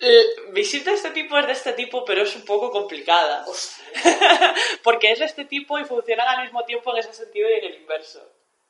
[0.00, 3.44] L- Mi ship de este tipo es de este tipo, pero es un poco complicada.
[4.82, 7.64] Porque es de este tipo y funcionan al mismo tiempo en ese sentido y en
[7.64, 8.20] el inverso.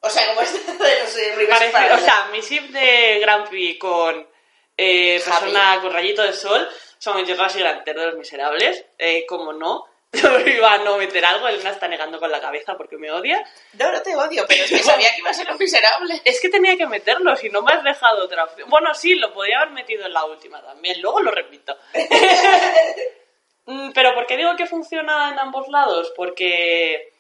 [0.01, 3.79] O sea, como este de los eh, universos Parece- o sea, mi ship de Grumpy
[3.79, 4.29] con
[4.77, 8.85] eh, persona con rayito de sol son y Granter de los miserables.
[8.99, 12.97] Eh, como no, iba a no meter algo, Elena está negando con la cabeza porque
[12.97, 13.45] me odia.
[13.75, 16.21] No, no te odio, pero es que sabía que iba a ser un miserable.
[16.25, 18.71] Es que tenía que meterlo, si no me has dejado otra opción.
[18.71, 21.77] Bueno, sí, lo podría haber metido en la última también, luego lo repito.
[23.71, 26.11] Mm, Pero ¿por qué digo que funciona en ambos lados?
[26.17, 27.13] Porque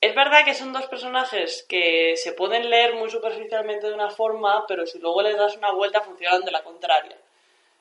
[0.00, 4.64] es verdad que son dos personajes que se pueden leer muy superficialmente de una forma,
[4.68, 7.16] pero si luego les das una vuelta funcionan de la contraria.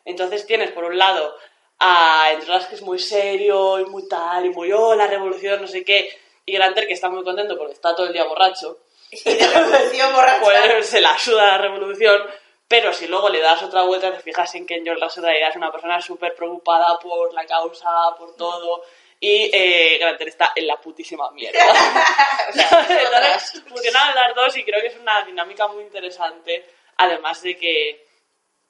[0.07, 1.35] Entonces tienes, por un lado,
[1.79, 5.67] a Entrolas que es muy serio y muy tal, y muy, oh, la revolución, no
[5.67, 6.09] sé qué,
[6.45, 8.79] y Granter que está muy contento porque está todo el día borracho.
[9.11, 10.39] Y de revolución borracha.
[10.71, 12.21] Pues se la suda la revolución,
[12.69, 15.55] pero si luego le das otra vuelta, te fijas en que George Russell en es
[15.57, 18.83] una persona súper preocupada por la causa, por todo,
[19.19, 21.59] y eh, Granter está en la putísima mierda.
[22.49, 27.41] O sea, Entonces, funcionan las dos y creo que es una dinámica muy interesante, además
[27.41, 28.06] de que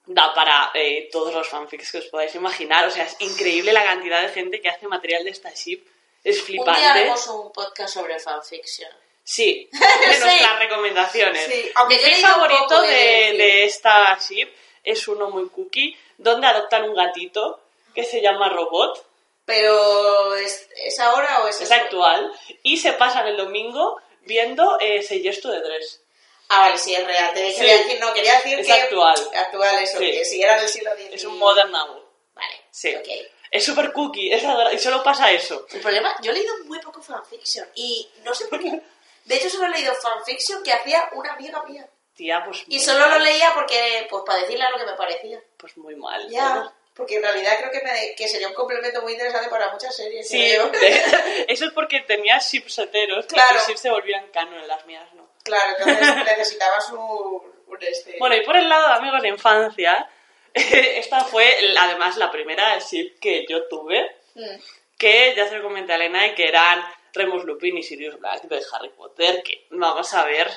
[0.08, 3.84] da para eh, todos los fanfics que os podáis imaginar, o sea, es increíble la
[3.84, 5.82] cantidad de gente que hace material de esta ship,
[6.24, 6.86] es un día flipante.
[6.86, 8.92] haremos un podcast sobre fanfiction.
[9.24, 10.20] Sí, de Sí.
[10.22, 11.44] nuestras recomendaciones.
[11.46, 13.38] Sí, aunque Mi favorito de de, decir.
[13.38, 14.50] de esta ship
[14.84, 17.60] es uno muy cookie, donde adoptan un gatito
[17.94, 19.06] que se llama Robot,
[19.46, 22.32] Pero, ¿es, ¿es ahora o es es actual,
[22.64, 26.02] y se pasan el domingo viendo eh, Yesto de Dress.
[26.50, 27.34] Ah, vale, sí, es real.
[27.34, 27.62] Te Sí.
[27.66, 28.74] decir, no, quería decir Es que...
[28.74, 29.16] actual.
[29.36, 30.12] Actual, eso, Sí.
[30.12, 31.14] que si era del siglo XIX.
[31.16, 32.04] Es un modern novel.
[32.34, 32.96] Vale, Sí.
[32.96, 33.08] ok.
[33.52, 35.66] Es súper cookie, es adorable, y solo pasa eso.
[35.72, 38.82] El problema, yo he leído muy poco fanfiction y no sé por qué.
[39.26, 41.88] De hecho, solo he leído fanfiction que hacía una amiga mía.
[42.16, 43.24] Tía, pues Y solo lo mal.
[43.24, 45.42] leía porque, pues para decirle lo que me parecía.
[45.58, 46.28] Pues muy mal.
[46.30, 49.96] Ya, porque en realidad creo que, me, que sería un complemento muy interesante para muchas
[49.96, 50.28] series.
[50.28, 50.66] Sí, de-
[51.48, 53.54] eso es porque tenía ships heteros, que Claro.
[53.56, 55.27] los ships se volvían canon en las mías, ¿no?
[55.48, 58.16] Claro, entonces necesitabas un, un este...
[58.20, 60.10] Bueno, y por el lado de amigos de infancia,
[60.54, 64.60] esta fue además la primera ship que yo tuve, Mm.
[65.00, 68.44] que ya se lo comenté a Elena, y que eran Remus Lupin y Sirius Black
[68.44, 70.48] de Harry Potter, que vamos a ver.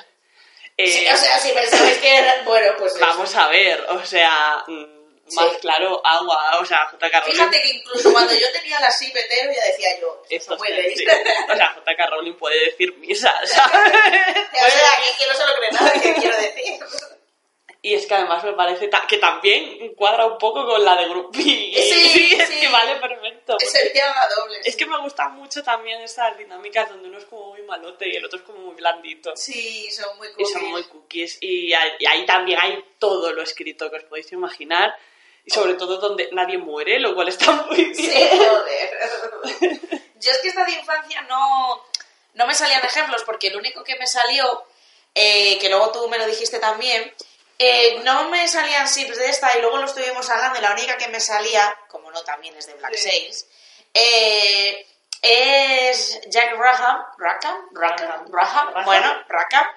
[0.77, 2.43] eh, Sí, o sea, si pensabais que era...
[2.45, 3.03] Bueno, pues eso.
[3.03, 5.00] vamos a ver, o sea, mm,
[5.35, 5.57] más Sí.
[5.61, 7.19] claro, agua, o sea, J.K.
[7.19, 7.33] Rowling.
[7.33, 10.95] Fíjate que incluso cuando yo tenía la hetero ya decía yo, Esto ley.
[10.95, 11.05] sí.
[11.51, 12.05] O sea, J.K.
[12.07, 13.93] Rowling puede decir misa, ¿sabes?
[13.93, 16.79] O sea, que, que no se lo cree nadie, quiero decir.
[17.83, 21.09] Y es que además me parece ta- que también cuadra un poco con la de
[21.09, 21.41] Grupi.
[21.41, 22.59] Sí, es sí.
[22.59, 23.57] que vale perfecto.
[23.59, 24.05] Sería
[24.37, 24.59] doble.
[24.63, 28.15] Es que me gustan mucho también esas dinámicas donde uno es como muy malote y
[28.17, 29.35] el otro es como muy blandito.
[29.35, 30.51] Sí, son muy Y cookies.
[30.51, 31.37] son muy cookies.
[31.41, 34.95] Y ahí, y ahí también hay todo lo escrito que os podéis imaginar.
[35.45, 37.95] Y sobre todo donde nadie muere, lo cual está muy bien.
[37.95, 39.71] Sí, joder.
[40.19, 41.83] Yo es que esta de infancia no,
[42.35, 44.65] no me salían ejemplos porque el único que me salió,
[45.15, 47.11] eh, que luego tú me lo dijiste también,
[47.57, 50.97] eh, no me salían sips de esta y luego lo estuvimos hablando y la única
[50.97, 53.09] que me salía, como no también es de Black Sí.
[53.09, 53.47] Sails,
[53.93, 54.87] eh,
[55.23, 58.85] es Jack Rackham, Rackham, Rackham, Rackham.
[58.85, 59.67] bueno, Rackham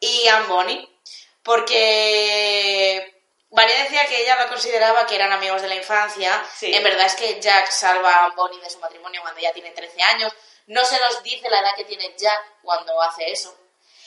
[0.00, 0.98] y Anne Bonny,
[1.42, 3.13] porque
[3.54, 6.44] María decía que ella lo consideraba que eran amigos de la infancia.
[6.56, 6.74] Sí.
[6.74, 10.02] En verdad es que Jack salva a Bonny de su matrimonio cuando ella tiene 13
[10.02, 10.32] años.
[10.66, 13.56] No se nos dice la edad que tiene Jack cuando hace eso.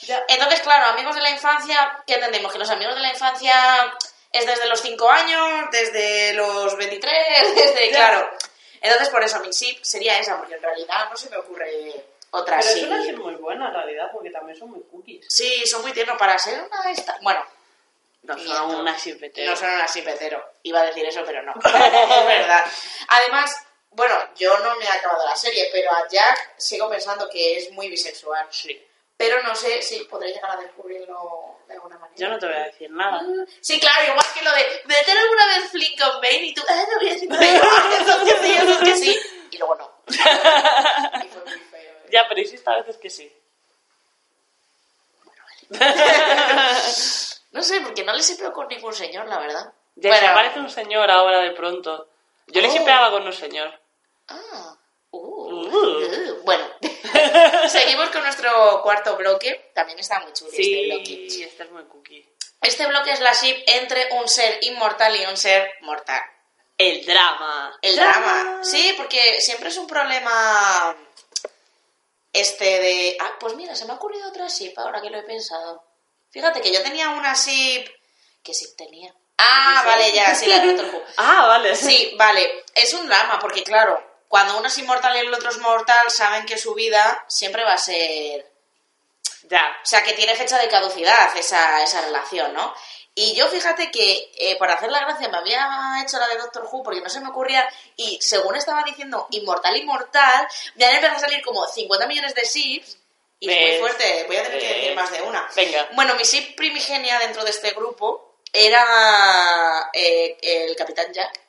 [0.02, 0.24] Ya.
[0.28, 2.52] Entonces, claro, amigos de la infancia, ¿qué entendemos?
[2.52, 3.54] Que los amigos de la infancia
[4.32, 7.12] es desde los 5 años, desde los 23,
[7.54, 7.96] desde, Ya.
[7.96, 8.30] claro.
[8.80, 11.94] Entonces, por eso mi ship sería esa, porque en realidad no se me ocurre
[12.30, 12.80] otra Pero así.
[12.80, 15.26] es una muy buena en realidad, porque también son muy cookies.
[15.28, 17.18] Sí, son muy tiernos para ser una esta.
[17.22, 17.44] Bueno,
[18.22, 19.50] No son una ship hetero.
[19.50, 20.44] no son una ship hetero.
[20.62, 21.52] Iba a decir eso, pero no.
[21.64, 22.64] es verdad.
[23.08, 23.56] Además,
[23.90, 27.70] bueno, yo no me he acabado la serie, pero a Jack sigo pensando que es
[27.72, 28.46] muy bisexual.
[28.50, 28.84] Sí.
[29.16, 32.16] Pero no sé si podré llegar a descubrirlo de alguna manera.
[32.16, 33.20] Yo no te voy a decir nada.
[33.60, 36.84] Sí, claro, igual que lo de meter alguna vez Flink con Bane y tú, ah,
[36.88, 37.28] no voy a decir
[37.98, 39.18] entonces que sí.
[39.50, 39.92] Y luego no.
[40.06, 41.80] Y fue muy feo.
[41.80, 42.08] ¿eh?
[42.12, 43.32] Ya, pero hiciste a veces que sí.
[47.50, 49.72] No sé, porque no le sirvió con ningún señor, la verdad.
[49.96, 50.52] Ya Bueno.
[50.62, 52.08] un señor ahora de pronto.
[52.48, 52.72] Yo le Oh.
[52.72, 53.80] shipeaba con un señor.
[54.28, 54.76] Ah.
[55.10, 55.18] Uh.
[55.18, 55.68] Uh.
[55.68, 56.42] Uh.
[56.44, 56.66] Bueno,
[57.68, 59.70] seguimos con nuestro cuarto bloque.
[59.74, 61.26] También está muy chulo este bloque.
[61.30, 62.28] Sí, este es muy cookie.
[62.60, 66.20] Este bloque es la ship entre un ser inmortal y un ser mortal.
[66.76, 67.76] El drama.
[67.82, 68.60] El drama.
[68.62, 70.96] Sí, porque siempre es un problema
[72.32, 73.16] este de...
[73.20, 75.82] Ah, pues mira, se me ha ocurrido otra ship ahora que lo he pensado.
[76.30, 77.88] Fíjate que yo tenía una ship...
[78.42, 79.14] ¿Qué ship tenía?
[79.38, 81.02] Ah, ¿Qué vale, ya, sí, la de Doctor Who.
[81.16, 81.74] Ah, vale.
[81.76, 82.64] Sí, vale.
[82.74, 86.46] Es un drama, porque claro, cuando uno es inmortal y el otro es mortal, saben
[86.46, 88.50] que su vida siempre va a ser...
[89.44, 89.64] Ya.
[89.82, 92.74] O sea, que tiene fecha de caducidad esa, esa relación, ¿no?
[93.20, 96.68] Y yo fíjate que eh, por hacer la gracia me había hecho la de Doctor
[96.70, 101.16] Who porque no se me ocurría y según estaba diciendo inmortal, inmortal, me han empezado
[101.16, 102.96] a salir como 50 millones de ships
[103.40, 105.48] y es muy fuerte, voy a tener que decir más de una.
[105.54, 105.88] Venga.
[105.92, 111.40] Bueno, mi ship primigenia dentro de este grupo era eh, el Capitán Jack,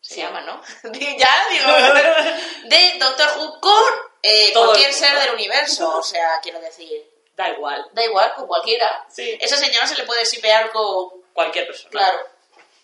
[0.00, 0.20] se Sí.
[0.20, 0.60] llama, ¿no?
[0.92, 1.72] ya, digo,
[2.64, 3.82] de Doctor Who con
[4.22, 7.84] eh, cualquier el ser del universo, o sea, quiero decir, Da igual.
[7.92, 9.04] da igual, con cualquiera.
[9.10, 9.36] Sí.
[9.40, 11.08] Esa señora se le puede sipear con...
[11.32, 11.90] Cualquier persona.
[11.90, 12.18] Claro.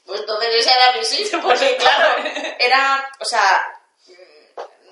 [0.05, 2.25] Pues entonces esa era mi ship, Pues porque claro.
[2.59, 3.80] era, o sea,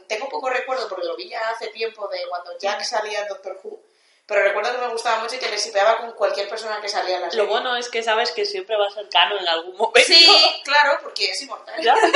[0.09, 3.61] tengo poco recuerdo porque lo vi ya hace tiempo de cuando Jack salía en Doctor
[3.62, 3.80] Who,
[4.26, 7.16] pero recuerdo que me gustaba mucho y que le sipeaba con cualquier persona que salía
[7.16, 7.44] en la serie.
[7.44, 10.00] Lo bueno es que sabes que siempre va a ser canon en algún momento.
[10.06, 10.26] Sí,
[10.64, 11.80] claro, porque es inmortal.
[11.82, 11.94] ¿Ya?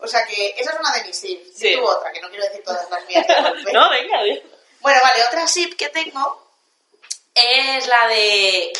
[0.00, 1.56] O sea que esa es una de mis sips.
[1.56, 1.68] Sí.
[1.70, 4.42] Y tú otra, que no quiero decir todas las mías de no, venga, bien.
[4.80, 6.40] Bueno, vale, otra sip que tengo
[7.34, 8.72] es la de...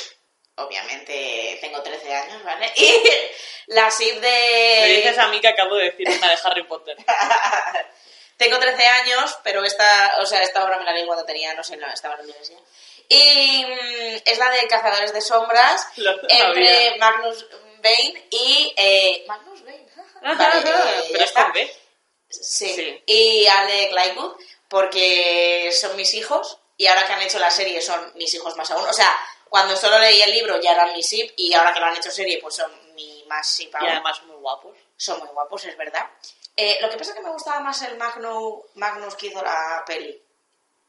[0.59, 2.73] Obviamente tengo 13 años, ¿vale?
[2.77, 3.03] Y
[3.67, 4.79] la sip de...
[4.83, 6.97] Me dices a mí que acabo de decir una de Harry Potter.
[8.39, 11.65] Tengo 13 años, pero esta, o sea, esta obra me la leí cuando tenía, no
[11.65, 12.61] sé, no, estaba en la universidad.
[13.09, 16.97] Y mm, es la de Cazadores de Sombras Lo entre sabía.
[16.99, 17.47] Magnus
[17.83, 18.75] Bane y...
[18.77, 19.89] eh, Magnus Bane.
[20.23, 21.53] Vale, eh, Pero es con.
[21.53, 21.75] B.
[22.31, 22.75] Sí.
[22.75, 23.03] Sí.
[23.07, 24.37] Y Alec Lightwood,
[24.69, 28.71] porque son mis hijos y ahora que han hecho la serie son mis hijos más
[28.71, 28.87] aún.
[28.87, 29.19] O sea,
[29.49, 32.11] cuando solo leí el libro ya eran mi ship y ahora que lo han hecho
[32.11, 33.89] serie pues son mi más ship Y aún.
[33.89, 34.77] además muy guapos.
[34.97, 36.07] Son muy guapos, es verdad.
[36.57, 39.85] Eh, lo que pasa es que me gustaba más el Magno, Magnus que hizo la
[39.87, 40.21] peli.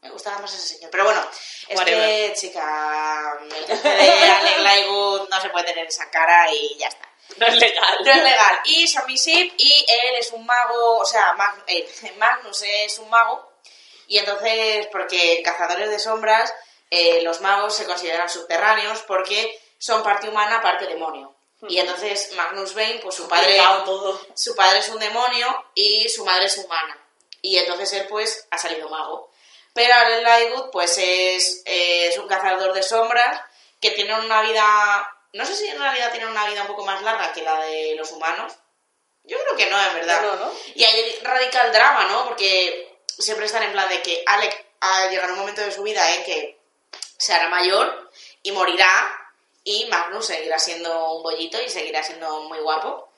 [0.02, 0.90] Me gustaba más ese señor.
[0.90, 1.22] Pero bueno,
[1.68, 4.86] este chica, el que hace de
[5.30, 7.08] no se puede tener esa cara y ya está.
[7.38, 7.98] No es legal.
[8.04, 8.60] No es legal.
[8.66, 11.36] Y son mi ship y él es un mago, o sea,
[11.68, 11.88] eh,
[12.18, 13.54] Magnus es un mago.
[14.08, 16.52] Y entonces, porque en Cazadores de Sombras,
[16.90, 21.36] eh, los magos se consideran subterráneos porque son parte humana, parte demonio.
[21.68, 24.20] Y entonces Magnus Bane, pues su padre, todo.
[24.34, 26.98] su padre es un demonio y su madre es humana.
[27.42, 29.32] Y entonces él, pues, ha salido mago.
[29.74, 33.42] Pero Alec Lightwood, pues, es, eh, es un cazador de sombras
[33.80, 35.16] que tiene una vida...
[35.34, 37.96] No sé si en realidad tiene una vida un poco más larga que la de
[37.96, 38.54] los humanos.
[39.24, 40.22] Yo creo que no, en verdad.
[40.22, 40.52] No, ¿no?
[40.76, 42.26] Y ahí radica el drama, ¿no?
[42.26, 46.16] Porque siempre están en plan de que Alec ha llegado un momento de su vida
[46.16, 46.59] en que
[47.20, 48.10] se hará mayor
[48.42, 48.90] y morirá
[49.64, 53.10] y Magnus seguirá siendo un bollito y seguirá siendo muy guapo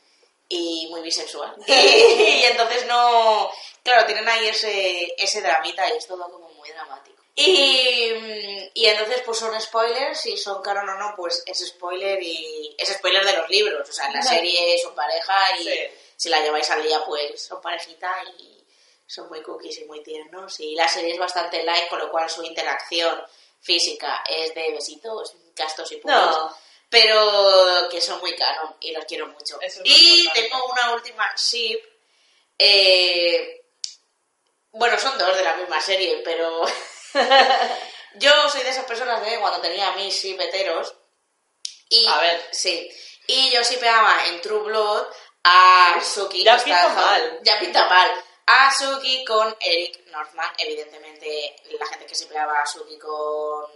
[0.49, 1.55] y muy bisexual.
[1.67, 3.49] y entonces no...
[3.83, 7.21] Claro, tienen ahí ese, ese dramita y es todo como muy dramático.
[7.35, 12.21] Y, mm, y entonces pues son spoilers, si son canon o no, pues es spoiler
[12.21, 13.89] y es spoiler de los libros.
[13.89, 15.79] O sea, en la serie son pareja y Sí.
[16.17, 18.61] si la lleváis al día pues son parejita y
[19.07, 20.59] son muy cookies y muy tiernos.
[20.59, 23.21] Y la serie es bastante light, con lo cual su interacción
[23.61, 26.17] física es de besitos, castos y puros.
[26.19, 26.57] No.
[26.89, 29.59] Pero que son muy canon y los quiero mucho.
[29.61, 30.41] Es y importante.
[30.49, 31.79] tengo una última ship.
[32.57, 33.57] eh,
[34.73, 36.65] bueno, son dos de la misma serie, pero
[38.15, 40.93] yo soy de esas personas de cuando tenía mis shipeteros.
[41.89, 42.47] Y, A ver.
[42.51, 42.89] Sí.
[43.27, 45.07] Y yo shipeaba en True Blood
[45.43, 46.43] a Suki.
[46.43, 47.39] Ya pinta mal.
[47.43, 48.11] Ya pinta mal.
[48.53, 50.51] A Suki con Eric Northman.
[50.57, 53.71] Evidentemente, la gente que shipeaba a Suki con,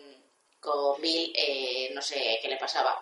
[0.59, 3.01] con Bill, eh, no sé qué le pasaba.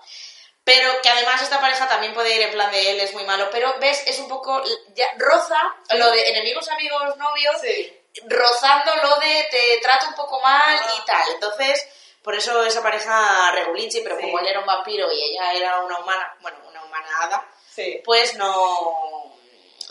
[0.63, 3.49] Pero que además esta pareja también puede ir en plan de él es muy malo.
[3.51, 4.03] Pero, ¿ves?
[4.07, 4.61] Es un poco...
[4.95, 5.59] Ya, roza
[5.89, 7.99] lo de enemigos, amigos, novios Sí.
[8.27, 10.93] rozando lo de te trato un poco mal Ah.
[10.97, 11.31] y tal.
[11.33, 11.85] Entonces,
[12.23, 14.21] por eso esa pareja regulinchi, pero Sí.
[14.21, 18.01] como él era un vampiro y ella era una humana, bueno, una humana hada, Sí.
[18.05, 19.12] pues no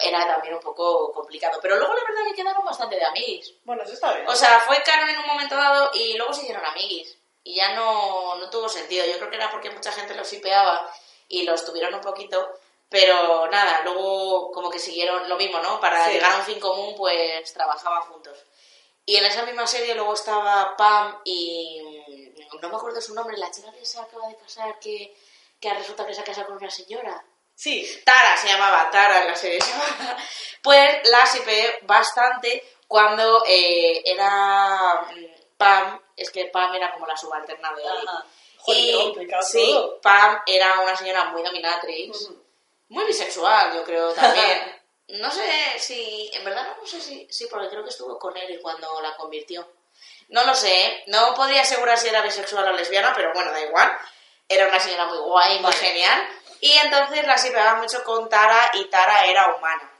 [0.01, 1.59] era también un poco complicado.
[1.63, 3.53] Pero luego la verdad que quedaron bastante de amiguis.
[3.65, 4.27] Bueno, eso está bien.
[4.29, 7.17] O sea, fue canon en un momento dado y luego se hicieron amiguis.
[7.45, 9.05] Y ya no, no tuvo sentido.
[9.07, 10.89] Yo creo que era porque mucha gente los shipeaba
[11.29, 12.55] y los tuvieron un poquito.
[12.89, 15.81] Pero nada, luego como que siguieron lo mismo, ¿no?
[15.81, 16.13] Para Sí.
[16.13, 18.39] llegar a un fin común, pues trabajaban juntos.
[19.07, 21.81] Y en esa misma serie luego estaba Pam y...
[22.61, 25.17] No me acuerdo su nombre, la chica que se acaba de casar, que,
[25.59, 27.25] que resulta que se ha casado con una señora.
[27.55, 28.03] Sí.
[28.05, 30.17] Tara se llamaba, Tara la serie se llamaba.
[30.63, 37.17] Pues la shipeé bastante cuando eh, era mm, Pam, es que Pam era como la
[37.17, 37.83] subalterna de.
[38.59, 39.81] Joder, qué Y sí.
[40.01, 42.31] Pam era una señora muy dominatrix,
[42.89, 44.81] muy bisexual, yo creo también.
[45.09, 45.45] No sé
[45.79, 49.15] si, en verdad no sé si, sí, porque creo que estuvo con él cuando la
[49.17, 49.69] convirtió.
[50.29, 51.05] No lo sé, ¿eh?
[51.09, 53.93] no podría asegurar si era bisexual o lesbiana, pero bueno, da igual.
[54.49, 55.77] Era una señora muy guay, muy Vale.
[55.77, 56.29] genial.
[56.63, 59.91] Y entonces la pegaba mucho con Tara y Tara era humana.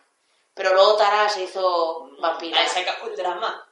[0.55, 2.61] Pero luego Tara se hizo vampira.
[2.61, 3.69] Ahí se acabó el drama.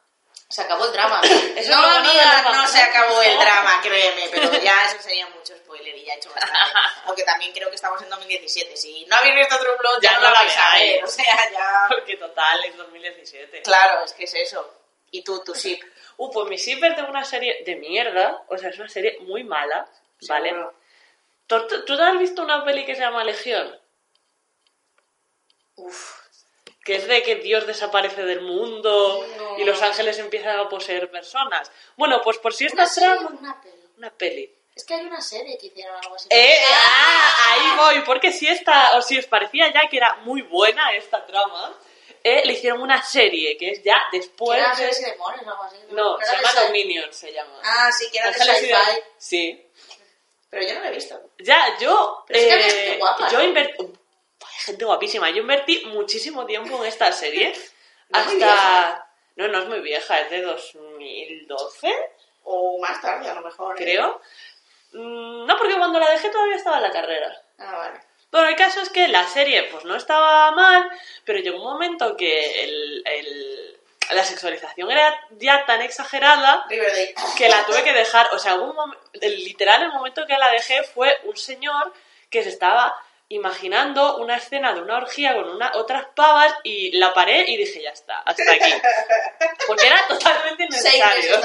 [0.48, 1.20] Se acabó el drama.
[1.56, 5.56] Eso no, es amiga, no se acabó el drama, créeme, pero ya eso sería mucho
[5.58, 6.58] spoiler y ya he hecho bastante.
[7.04, 8.76] Aunque también creo que estamos en 2017.
[8.76, 11.04] Si no habéis visto True Blood, ya, Ya no lo vais a ver.
[11.04, 11.86] O sea, ya...
[11.90, 13.62] Porque total, es 2017.
[13.62, 14.68] Claro, es que es eso.
[15.12, 15.80] Y tú, tu ship.
[16.16, 18.42] Uh, pues mi shipper de una serie de mierda.
[18.48, 19.88] O sea, es una serie muy mala.
[20.28, 20.50] ¿Vale?
[20.50, 20.79] Seguro.
[21.50, 23.76] ¿Tú, tú- tú has visto una peli que se llama Legión?
[25.76, 26.20] Uf.
[26.84, 29.58] Que es de que Dios desaparece del mundo No.
[29.58, 31.70] y los ángeles empiezan a poseer personas.
[31.96, 33.28] Bueno, pues por si esta trama...
[33.38, 33.76] una peli.
[33.98, 34.54] Una peli.
[34.76, 36.28] Es que hay una serie que hicieron algo así.
[36.30, 36.58] ¡Eh!
[36.72, 37.32] ¡Ah!
[37.48, 41.26] Ahí voy, porque si esta, o si os parecía ya que era muy buena esta
[41.26, 41.76] trama,
[42.22, 44.86] eh, le hicieron una serie que es ya después eran de...
[44.86, 45.76] demonios o algo así.
[45.90, 47.60] No, Era se llama Dominion, se llama.
[47.64, 48.74] Ah, sí, que era de sci-fi.
[49.18, 49.66] Sí.
[50.50, 51.20] Pero yo no lo he visto.
[51.38, 52.24] Ya, yo...
[52.26, 53.44] Pero es que había eh, gente guapa, Yo ¿no?
[53.44, 53.86] invertí...
[54.64, 55.30] Gente guapísima.
[55.30, 57.52] Yo invertí muchísimo tiempo en esta serie.
[58.10, 59.06] No hasta...
[59.36, 61.94] No, no es muy vieja, es de 2012,
[62.42, 63.80] O más tarde, a lo mejor.
[63.80, 63.84] ¿eh?
[63.84, 64.20] creo.
[64.92, 67.42] Mm, No, porque cuando la dejé todavía estaba en la carrera.
[67.58, 68.00] Ah, vale.
[68.32, 70.90] Bueno, el caso es que la serie pues no estaba mal,
[71.24, 73.79] pero llegó un momento que el, el-
[74.12, 77.14] la sexualización era ya tan exagerada Riverdale.
[77.36, 78.28] que la tuve que dejar.
[78.32, 78.56] O sea,
[79.20, 81.92] el- literal, el momento que la dejé fue un señor
[82.30, 82.96] que se estaba
[83.32, 87.80] imaginando una escena de una orgía con una, otras pavas y la paré y dije,
[87.80, 88.72] ya está, hasta aquí.
[89.68, 91.36] Porque era totalmente innecesario.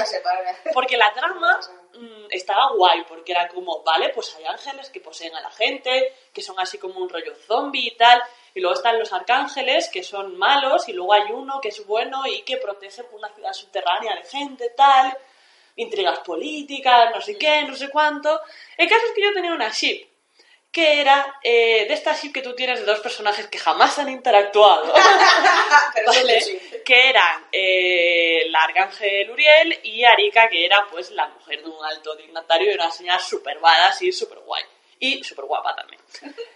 [0.72, 1.60] Porque la trama
[1.94, 6.12] mm, estaba guay, porque era como, vale, pues hay ángeles que poseen a la gente,
[6.34, 8.20] que son así como un rollo zombie y tal,
[8.56, 12.26] y luego están los arcángeles, que son malos, y luego hay uno que es bueno
[12.26, 15.14] y que protege una ciudad subterránea de gente, tal,
[15.76, 18.40] intrigas políticas, no sé qué, no sé cuánto.
[18.78, 20.08] El caso es que yo tenía una ship,
[20.72, 24.08] que era eh, de esta ship que tú tienes de dos personajes que jamás han
[24.08, 24.90] interactuado.
[25.94, 26.40] Pero ¿vale?
[26.40, 26.58] sí.
[26.82, 31.84] Que eran eh, la Arcángel Uriel y Arika, que era pues la mujer de un
[31.84, 34.64] alto dignatario y una señora súper badass y súper guay.
[34.98, 36.00] Y súper guapa también.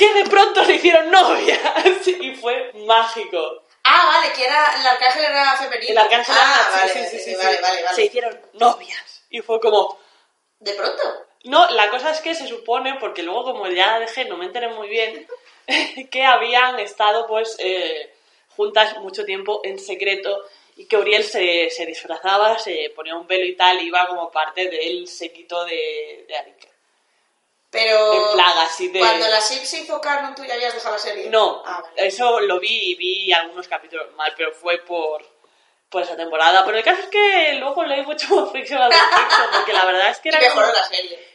[0.00, 1.60] Que de pronto se hicieron novias
[2.06, 3.64] y fue mágico.
[3.84, 5.90] Ah, vale, que era, el arcángel era femenino.
[5.92, 7.94] El Arcángel ah, era- vale, sí, sí, sí, sí, vale, vale, vale.
[7.94, 9.24] Se hicieron novias.
[9.28, 9.98] Y fue como,
[10.58, 11.02] ¿De pronto?
[11.44, 14.68] No, la cosa es que se supone, porque luego como ya dejé, no me enteré
[14.68, 15.26] muy bien,
[16.10, 18.10] que habían estado pues eh,
[18.56, 20.46] juntas mucho tiempo en secreto
[20.76, 24.68] y que Uriel se, se disfrazaba, se ponía un velo y tal, iba como parte
[24.70, 26.68] del séquito de, de Arika.
[27.70, 28.12] Pero...
[28.30, 28.98] En plaga, así de...
[28.98, 31.30] Cuando la SIP se hizo canon, ¿tú ya habías dejado la serie?
[31.30, 32.06] No, Ah, vale.
[32.06, 35.24] eso lo vi y vi algunos capítulos mal, pero fue por,
[35.88, 36.64] por esa temporada.
[36.64, 40.10] Pero el caso es que luego leí mucho más ficción al respecto, porque la verdad
[40.10, 40.40] es que Y era...
[40.40, 41.30] mejoró como- la serie.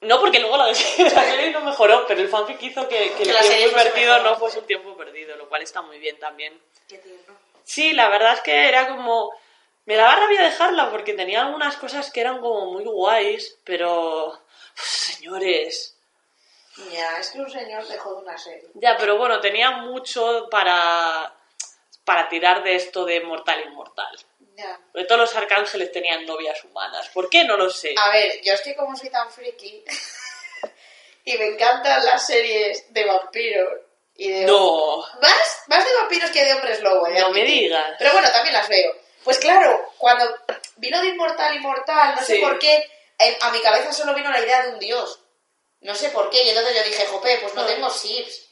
[0.00, 3.30] No, porque luego la, la serie no mejoró, pero el fanfic hizo que, que Que
[3.30, 3.38] el
[3.72, 4.22] tiempo mejor.
[4.22, 6.60] no fuese un tiempo perdido, lo cual está muy bien también.
[6.86, 7.34] Qué tierno.
[7.64, 9.30] Sí, la verdad es que era como...
[9.86, 14.38] Me daba rabia dejarla porque tenía algunas cosas que eran como muy guays, pero...
[14.82, 15.94] señores...
[16.92, 18.68] Ya, es que un señor dejó de una serie.
[18.74, 21.34] Ya, pero bueno, tenía mucho para,
[22.04, 24.16] para tirar de esto de mortal inmortal.
[24.54, 24.78] Ya.
[24.92, 27.08] Porque todos los arcángeles tenían novias humanas.
[27.08, 27.44] ¿Por qué?
[27.44, 27.94] No lo sé.
[27.98, 29.84] A ver, yo estoy como soy tan friki
[31.24, 33.72] y me encantan las series de vampiros
[34.14, 34.44] y de...
[34.44, 34.98] No.
[35.20, 37.94] Más, más de vampiros que de hombres lobo, eh, No me digas.
[37.98, 38.94] Pero bueno, también las veo.
[39.24, 40.24] Pues claro, cuando
[40.76, 42.84] vino de Inmortal Inmortal, no sé por qué,
[43.40, 45.20] a mi cabeza solo vino la idea de un dios.
[45.80, 48.48] No sé por qué, y entonces yo dije, jope, pues no tengo Sips.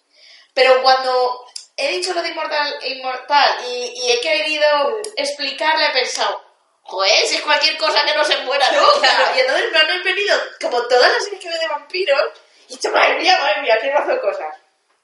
[0.55, 1.45] Pero cuando
[1.77, 6.41] he dicho lo de Inmortal Inmortal y, y he querido explicarle, he pensado,
[6.83, 9.33] joder, si es cualquier cosa que no se muera nunca.
[9.37, 12.23] Y entonces me han venido como todas las series que veo de vampiros,
[12.69, 14.57] y he dicho, madre mía, madre mía, qué mazo de cosas.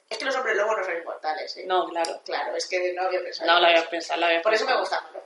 [0.08, 1.64] Es que los hombres lobos no son inmortales, ¿eh?
[1.66, 2.20] No, claro.
[2.24, 3.50] Claro, es que no había pensado.
[3.52, 4.80] No lo había pensado, lo había Por eso me pensado.
[4.80, 5.24] gustan más los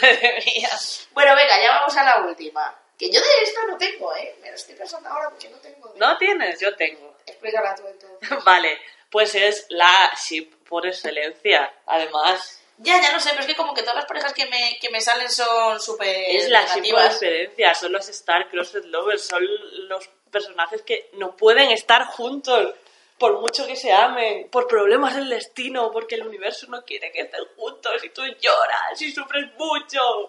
[0.00, 0.70] Madre mía.
[1.12, 2.78] bueno, venga, ya vamos a la última.
[2.98, 4.36] Que yo de esta no tengo, ¿eh?
[4.42, 5.92] Me lo estoy pensando ahora porque no tengo.
[5.96, 6.60] ¿No tienes?
[6.60, 7.16] Yo tengo.
[7.26, 8.44] Explícala tú entonces.
[8.44, 8.78] Vale,
[9.10, 11.72] pues es la ship por excelencia.
[11.86, 14.78] Además, Ya, ya no sé, pero es que como que todas las parejas que me,
[14.80, 17.74] que me salen son súper es la ship por excelencia.
[17.74, 19.26] Son los Star Crossed Lovers.
[19.26, 19.42] Son
[19.88, 22.74] los personajes que no pueden estar juntos.
[23.22, 27.20] Por mucho que se amen, por problemas del destino, porque el universo no quiere que
[27.20, 30.28] estén juntos y tú lloras y sufres mucho.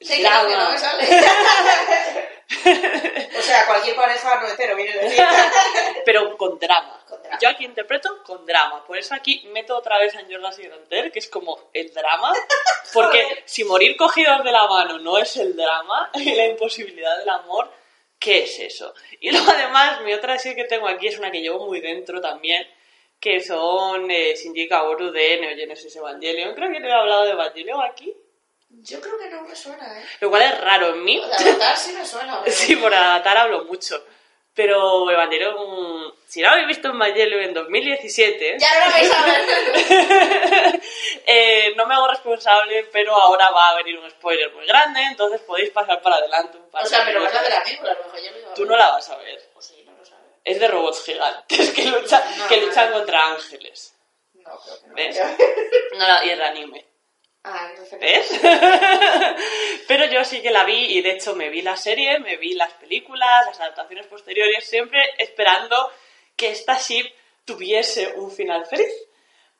[0.00, 1.04] Sí, no, que no me sale.
[3.38, 5.22] o sea, cualquier pareja no hetero viene a decir.
[6.06, 6.98] pero con drama.
[7.06, 7.38] Con drama.
[7.42, 8.82] Yo aquí interpreto con drama.
[8.86, 12.32] Por eso aquí meto otra vez a Jordan Sidanter, que es como el drama.
[12.94, 17.28] Porque si morir cogidos de la mano no es el drama y la imposibilidad del
[17.28, 17.70] amor,
[18.22, 18.94] ¿qué es eso?
[19.20, 22.20] Y luego además, mi otra serie que tengo aquí es una que llevo muy dentro
[22.20, 22.66] también,
[23.20, 26.54] que son eh, Shinji Kaoru de Neo Genesis Evangelion.
[26.54, 28.14] Creo que te he hablado de Evangelion aquí.
[28.70, 30.04] Yo creo que no me suena, ¿eh?
[30.20, 31.22] Lo cual es raro en mí.
[31.36, 32.42] Sea, Avatar sí me suena.
[32.46, 34.02] Sí, por Avatar hablo mucho.
[34.54, 40.80] Pero Evangelion, si no habéis visto Evangelion en 2017, Ya no lo vais a ver.
[41.26, 45.40] eh, no me hago responsable, pero ahora va a venir un spoiler muy grande, entonces
[45.40, 47.82] podéis pasar para adelante un par o sea, pero vas a ver a mí, a
[47.82, 49.40] lo mejor yo me iba a Tú no la vas a ver.
[49.58, 50.24] Sí, no lo sabes.
[50.44, 52.96] Es de robots gigantes que, lucha, No, que no, luchan no.
[52.98, 53.94] contra ángeles.
[54.34, 54.94] No, creo que no.
[54.94, 55.18] ¿Ves?
[55.96, 56.86] No, y de anime.
[57.44, 57.98] Ah, entonces...
[58.00, 58.40] ¿Ves?
[59.88, 62.54] Pero yo sí que la vi y de hecho me vi la serie, me vi
[62.54, 65.90] las películas, las adaptaciones posteriores, siempre esperando
[66.36, 67.12] que esta ship
[67.44, 68.92] tuviese un final feliz.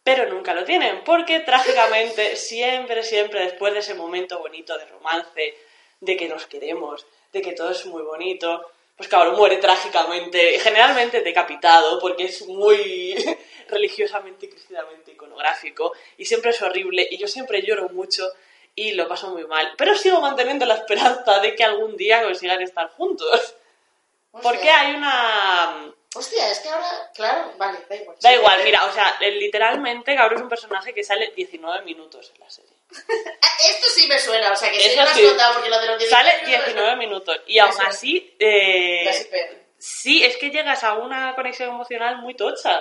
[0.05, 5.55] Pero nunca lo tienen, porque trágicamente, siempre, siempre después de ese momento bonito de romance,
[6.01, 11.23] de que nos queremos, de que todo es muy bonito, pues cabrón, muere trágicamente, generalmente
[11.23, 13.15] decapitado, porque es muy
[13.69, 18.29] religiosamente y cristianamente iconográfico, y siempre es horrible, y yo siempre lloro mucho
[18.75, 19.73] y lo paso muy mal.
[19.77, 23.55] Pero sigo manteniendo la esperanza de que algún día consigan estar juntos.
[24.43, 28.17] Porque hay una, Hostia, es que ahora, claro, vale, da igual.
[28.21, 32.41] Da igual, mira, o sea, literalmente Gabro es un personaje que sale 19 minutos en
[32.41, 32.72] la serie.
[33.69, 35.25] Esto sí me suena, o sea, que sí Eso me has sí.
[35.25, 37.83] contado porque lo de los 19 Sale 19 minutos y aún Eso.
[37.87, 38.35] así...
[38.39, 39.13] eh, Ya
[39.79, 42.81] sí, es que llegas a una conexión emocional muy tocha.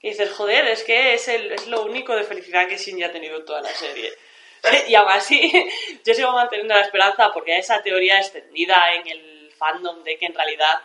[0.00, 3.12] Que dices, joder, es que es, el, es lo único de felicidad que Shinji ha
[3.12, 4.12] tenido en toda la serie.
[4.88, 5.52] Y aún así,
[6.06, 10.24] yo sigo manteniendo la esperanza porque hay esa teoría extendida en el fandom de que
[10.26, 10.80] en realidad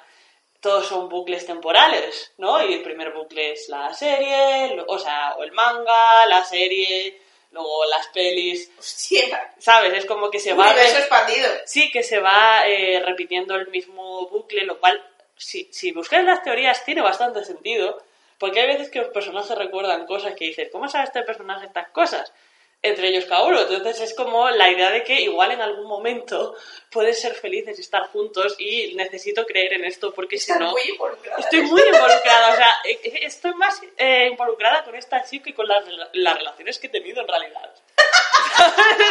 [0.59, 2.61] todos son bucles temporales, ¿no?
[2.65, 7.21] Y el primer bucle es la serie, o sea, o el manga, la serie,
[7.51, 9.93] luego las pelis, Hostia, ¿sabes?
[9.93, 10.71] Es como que se va...
[10.71, 11.49] expandido.
[11.65, 15.03] Sí, que se va eh, repitiendo el mismo bucle, lo cual,
[15.35, 18.01] si, si buscáis las teorías, tiene bastante sentido,
[18.37, 21.89] porque hay veces que los personajes recuerdan cosas que dices, ¿cómo sabe este personaje estas
[21.89, 22.31] cosas?
[22.81, 23.59] Entre ellos uno.
[23.61, 26.55] Entonces es como la idea de que igual en algún momento
[26.89, 30.71] puedes ser felices y estar juntos y necesito creer en esto porque si no...
[30.71, 30.97] muy.
[31.37, 35.53] Estoy muy involucrada, o sea, eh, eh, estoy más eh, involucrada con esta chica que
[35.53, 37.73] con las, las relaciones que he tenido en realidad.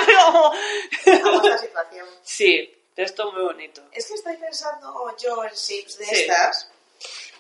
[0.06, 0.52] Como-
[1.22, 2.06] Vamos a la situación.
[2.22, 3.82] Sí, esto muy bonito.
[3.92, 6.14] Es que estoy pensando yo en sips de Sí.
[6.22, 6.70] estas.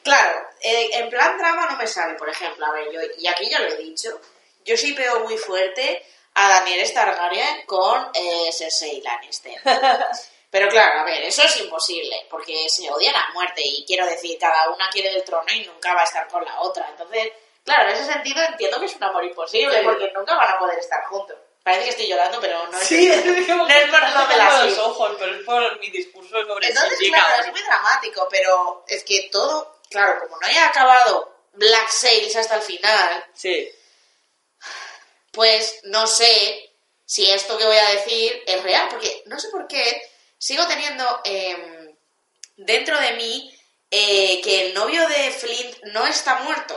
[0.02, 2.64] Claro, eh, en plan drama no me sale, por ejemplo.
[2.66, 4.20] A ver, yo, y aquí ya lo he dicho.
[4.64, 6.02] Yo sí veo muy fuerte
[6.40, 9.60] a Daniel Targaryen con eh, Cersei Lannister.
[10.50, 14.38] Pero claro, a ver, eso es imposible, porque se odian a muerte y quiero decir,
[14.38, 16.88] cada una quiere el trono y nunca va a estar con la otra.
[16.88, 17.32] Entonces,
[17.64, 20.78] claro, en ese sentido entiendo que es un amor imposible, porque nunca van a poder
[20.78, 21.36] estar juntos.
[21.62, 23.34] Parece que estoy llorando, pero no es Sí, no
[23.68, 27.50] es por no la los ojos, pero es por mi discurso sobre Entonces, claro, es
[27.50, 32.62] muy dramático, pero es que todo, claro, como no haya acabado Black Sails hasta el
[32.62, 33.68] final, Sí,
[35.38, 36.68] pues no sé
[37.06, 40.02] si esto que voy a decir es real, porque no sé por qué
[40.36, 41.94] sigo teniendo em,
[42.56, 43.56] dentro de mí
[43.88, 46.74] eh, que el novio de Flint no está muerto.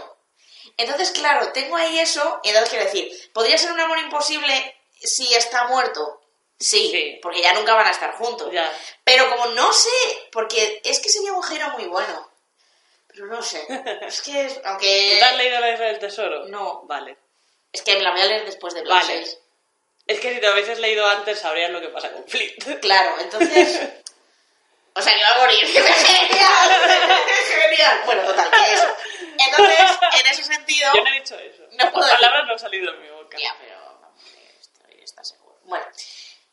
[0.77, 4.53] Entonces, claro, tengo ahí eso, y entonces quiero decir, ¿podría ser un amor imposible
[5.01, 6.21] si está muerto?
[6.59, 7.19] Sí, Sí.
[7.23, 8.51] porque ya nunca van a estar juntos.
[8.53, 8.71] ya.
[9.03, 9.89] Pero como no sé,
[10.31, 12.29] porque es que sería un giro muy bueno.
[13.07, 13.65] Pero no sé.
[14.07, 15.13] Es que, es- aunque...
[15.13, 16.45] ¿Tú te has leído la Isla del Tesoro?
[16.45, 16.83] No.
[16.83, 17.17] Vale.
[17.73, 19.25] Es que me la voy a leer después de Black Vale.
[20.07, 22.79] Es que si te hubieses leído antes sabrías lo que pasa con Flint.
[22.81, 23.79] Claro, entonces...
[24.93, 25.65] O sea, que va a morir.
[25.67, 26.69] ¡Genial!
[27.47, 28.01] ¡Genial!
[28.03, 28.93] Bueno, total, que eso.
[29.37, 29.79] Entonces,
[30.19, 30.91] en ese sentido...
[30.93, 31.63] Yo no he dicho eso.
[31.79, 33.37] No puedo Las palabras no han salido de mi boca.
[33.39, 34.01] Ya, pero
[34.59, 35.57] estoy, está seguro.
[35.63, 35.85] Bueno,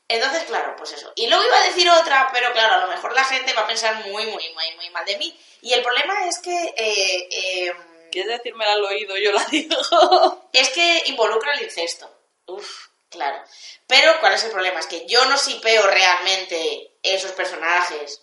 [0.06, 1.12] entonces, claro, pues eso.
[1.16, 3.66] Y luego iba a decir otra, pero claro, a lo mejor la gente va a
[3.66, 5.36] pensar muy, muy, muy, muy mal de mí.
[5.62, 6.74] Y el problema es que...
[6.76, 7.72] eh, eh,
[8.10, 9.16] ¿Quieres decírmela al oído?
[9.16, 10.48] Yo la digo.
[10.52, 12.10] es que involucra el incesto.
[12.46, 12.86] Uf.
[13.10, 13.42] Claro.
[13.86, 14.80] Pero, ¿cuál es el problema?
[14.80, 18.22] Es que yo no sipeo realmente esos personajes,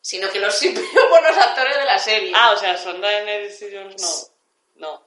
[0.00, 2.32] sino que los sipeo por los actores de la serie.
[2.34, 4.30] Ah, o sea, son Daenerys y Jon Snow.
[4.76, 5.06] No.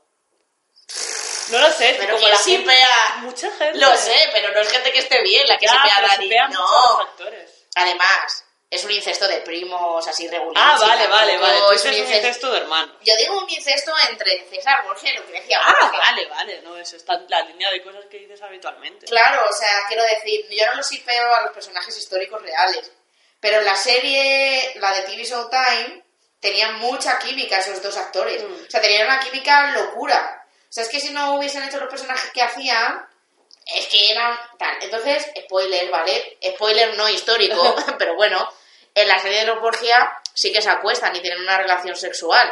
[1.51, 3.15] No lo sé, pero como ¿quién la gente- sipea?
[3.17, 3.77] Mucha gente.
[3.79, 6.29] Lo sé, pero no es gente que esté bien la que Ya, sipea a Dani.
[6.53, 6.59] No.
[6.61, 7.65] los actores.
[7.75, 10.63] Además, es un incesto de primos, así regular.
[10.63, 11.57] Ah, vale, vale, vale.
[11.57, 12.17] Es un es un incesto...
[12.17, 12.95] incesto de hermanos.
[13.03, 15.99] Yo digo un incesto entre César Borges y lo que decía Ah, Borges.
[15.99, 16.61] vale, vale.
[16.61, 19.07] No, eso está en la línea de cosas que dices habitualmente.
[19.07, 22.91] Claro, o sea, quiero decir, yo no los sipeo a los personajes históricos reales,
[23.39, 26.03] pero en la serie, la de TV Showtime,
[26.39, 28.43] tenían mucha química esos dos actores.
[28.43, 28.65] Mm.
[28.67, 30.45] O sea, tenían una química locura.
[30.69, 33.03] O sea, es que si no hubiesen hecho los personajes que hacían,
[33.65, 34.77] es que eran tal.
[34.81, 36.37] Entonces, spoiler, ¿vale?
[36.53, 38.47] Spoiler no histórico, pero bueno,
[39.01, 42.51] en la serie de los Borgia sí que se acuestan y tienen una relación sexual.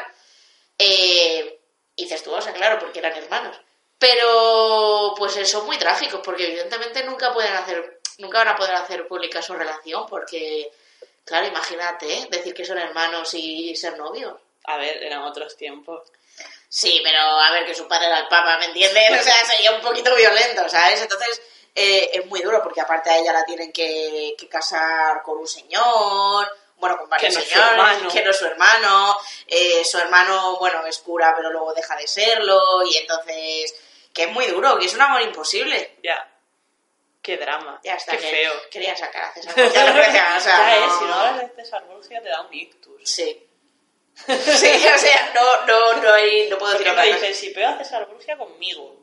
[0.77, 1.59] Eh,
[1.95, 3.59] incestuosa, claro, porque eran hermanos.
[3.97, 8.75] Pero, pues eh, son muy trágicos, porque evidentemente nunca pueden hacer, nunca van a poder
[8.75, 10.71] hacer pública su relación, porque,
[11.25, 12.27] claro, imagínate, ¿eh?
[12.29, 14.35] decir que son hermanos y ser novios.
[14.65, 16.11] A ver, eran otros tiempos.
[16.69, 19.11] Sí, pero a ver, que su padre era el papa, ¿me entiendes?
[19.19, 21.01] O sea, sería un poquito violento, ¿sabes?
[21.01, 21.41] Entonces,
[21.77, 25.47] eh, es muy duro, porque aparte a ella la tienen que, que casar con un
[25.47, 26.47] señor,
[26.77, 29.17] bueno, con varios Que no señores, que no es su hermano,
[29.47, 33.75] eh, su hermano, bueno, es cura, pero luego deja de serlo, y entonces,
[34.13, 35.97] que es muy duro, que es un amor imposible.
[36.03, 36.33] Ya.
[37.21, 37.79] Qué drama.
[37.83, 38.53] Ya está, Qué que feo.
[38.71, 41.85] quería sacar a César Grecia, o sea, ya no- es, si no hablas de César
[41.85, 43.01] Borgia te da un ictus.
[43.09, 43.43] Sí.
[44.25, 47.15] Sí, o sea, no, no, no, hay, no puedo Porque decir cosa.
[47.27, 48.95] dices, si pego a César Borgia conmigo.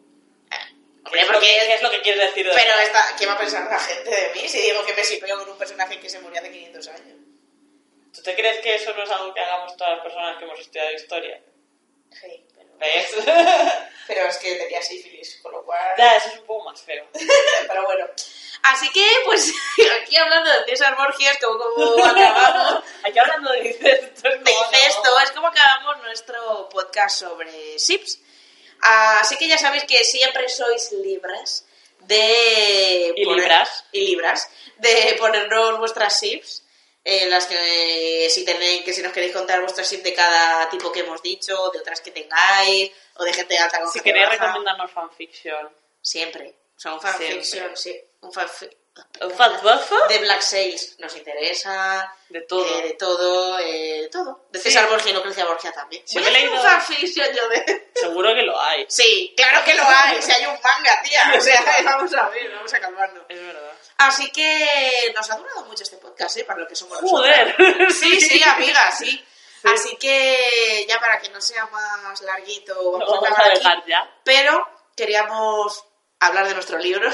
[1.04, 3.70] ¿Qué Hombre, porque es lo que quieres decir de Pero esta, ¿qué va a pensar
[3.70, 6.40] la gente de mí si digo que me sipeo con un personaje que se murió
[6.40, 7.18] hace 500 años?
[8.14, 10.58] ¿Tú te crees que eso no es algo que hagamos todas las personas que hemos
[10.58, 11.42] estudiado historia?
[12.10, 12.78] Sí, pero...
[12.78, 13.14] ¿Ves?
[14.06, 15.80] Pero es que tenía sífilis, con lo cual...
[15.96, 17.06] ya, eso es un poco más feo.
[17.66, 18.06] Pero bueno.
[18.62, 19.50] Así que, pues,
[20.02, 24.52] aquí hablando de César Borgia, es como, como acabamos Aquí hablando de incesto, es de
[24.52, 28.20] incesto, es como acabamos nuestro podcast sobre SIPs.
[28.84, 31.64] Así que ya sabéis que siempre sois libres
[32.00, 33.14] de...
[33.16, 33.84] Y libras.
[33.92, 34.50] Y libras.
[34.76, 36.62] De ponernos vuestras SIPs.
[37.02, 40.90] En las que si tenéis, que si nos queréis contar vuestras SIPs de cada tipo
[40.90, 44.30] que hemos dicho, de otras que tengáis, o de gente alta con Si gente queréis
[44.30, 44.46] baja.
[44.46, 45.70] recomendarnos fanfiction.
[46.00, 46.54] Siempre.
[46.76, 47.98] O sea, un fanfiction, sí.
[48.20, 48.32] Un.
[49.20, 50.08] ¿Un fanfiction?
[50.08, 52.12] De Black Sails nos interesa.
[52.28, 52.66] De todo.
[52.66, 54.46] eh, de todo, eh, de todo.
[54.50, 54.70] De Sí.
[54.70, 56.02] César Borgia y Lucrecia Borgia también.
[56.06, 57.90] Sí, Voy a un leído- fanfiction yo de...
[57.94, 58.86] Seguro que lo hay.
[58.88, 60.20] Sí, claro que lo hay.
[60.22, 61.32] Si hay un manga, tía.
[61.36, 63.24] O sea, vamos a ver, vamos a calmarnos.
[63.28, 63.72] Es verdad.
[63.98, 66.44] Así que nos ha durado mucho este podcast, ¿eh?
[66.44, 67.54] Para lo que somos Joder.
[67.92, 69.24] Sí, sí, amiga, sí.
[69.64, 73.58] Así que ya para que no sea más larguito, vamos, vamos a aquí.
[73.58, 74.14] dejar ya.
[74.24, 75.84] Pero queríamos
[76.20, 77.08] hablar de nuestro libro,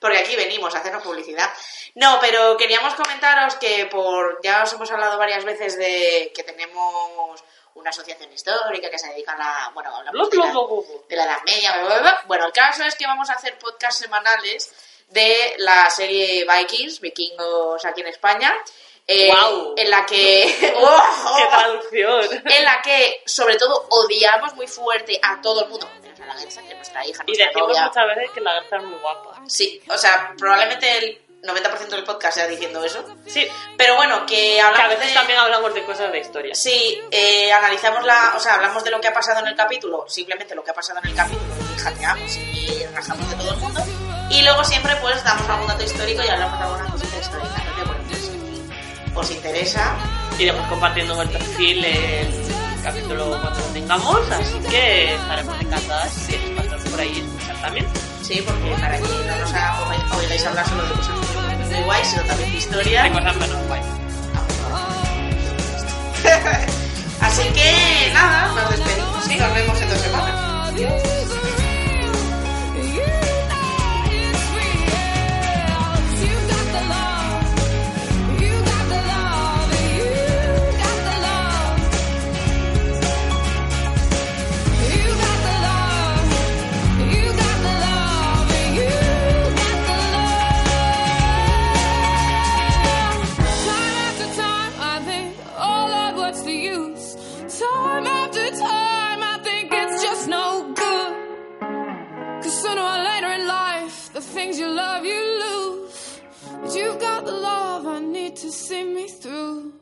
[0.00, 1.50] porque aquí venimos a hacernos publicidad.
[1.94, 7.42] No, pero queríamos comentaros que por ya os hemos hablado varias veces de que tenemos
[7.74, 11.42] una asociación histórica que se dedica a la, bueno, hablamos Blu, de la, de Edad
[11.44, 12.24] Media, bla, bla, bla.
[12.26, 14.72] Bueno, el caso es que vamos a hacer podcasts semanales
[15.08, 18.54] de la serie Vikings, vikingos aquí en España.
[19.08, 19.74] Eh, Guau.
[19.76, 20.72] En la que...
[20.76, 21.36] ¡Oh!
[21.36, 22.42] ¡Qué traducción!
[22.44, 26.34] en la que sobre todo odiamos muy fuerte a todo el mundo, menos a la
[26.34, 27.86] Gersa, que es nuestra hija, Y nuestra decimos novia.
[27.86, 29.40] muchas veces que la garza es muy guapa.
[29.48, 33.04] Sí, o sea, probablemente el 90% del podcast sea diciendo eso.
[33.26, 33.46] Sí,
[33.76, 35.14] Pero bueno, que que a hablamos veces de...
[35.14, 36.54] también hablamos de cosas de historia.
[36.54, 38.34] Sí, eh, analizamos la...
[38.36, 40.74] O sea, hablamos de lo que ha pasado en el capítulo, simplemente lo que ha
[40.74, 43.80] pasado en el capítulo, y jateamos y rajamos de todo el mundo.
[44.30, 47.47] Y luego siempre pues damos algún dato histórico y hablamos de alguna cosita histórica.
[49.14, 49.94] Os interesa,
[50.38, 52.28] Iremos compartiendo en el perfil el
[52.84, 57.86] capítulo cuando lo tengamos, así que estaremos encantadas si queréis pasar por ahí escuchar también.
[58.22, 59.76] sí, porque para que no nos haga-
[60.16, 61.14] oigáis hablar solo de cosas
[61.72, 63.02] muy guays, sino también de historia.
[63.02, 63.80] De cosas menos guay.
[67.20, 70.74] Así que nada, nos despedimos y nos vemos en dos semanas.
[70.76, 71.17] Time
[107.30, 109.77] love I need to see me through.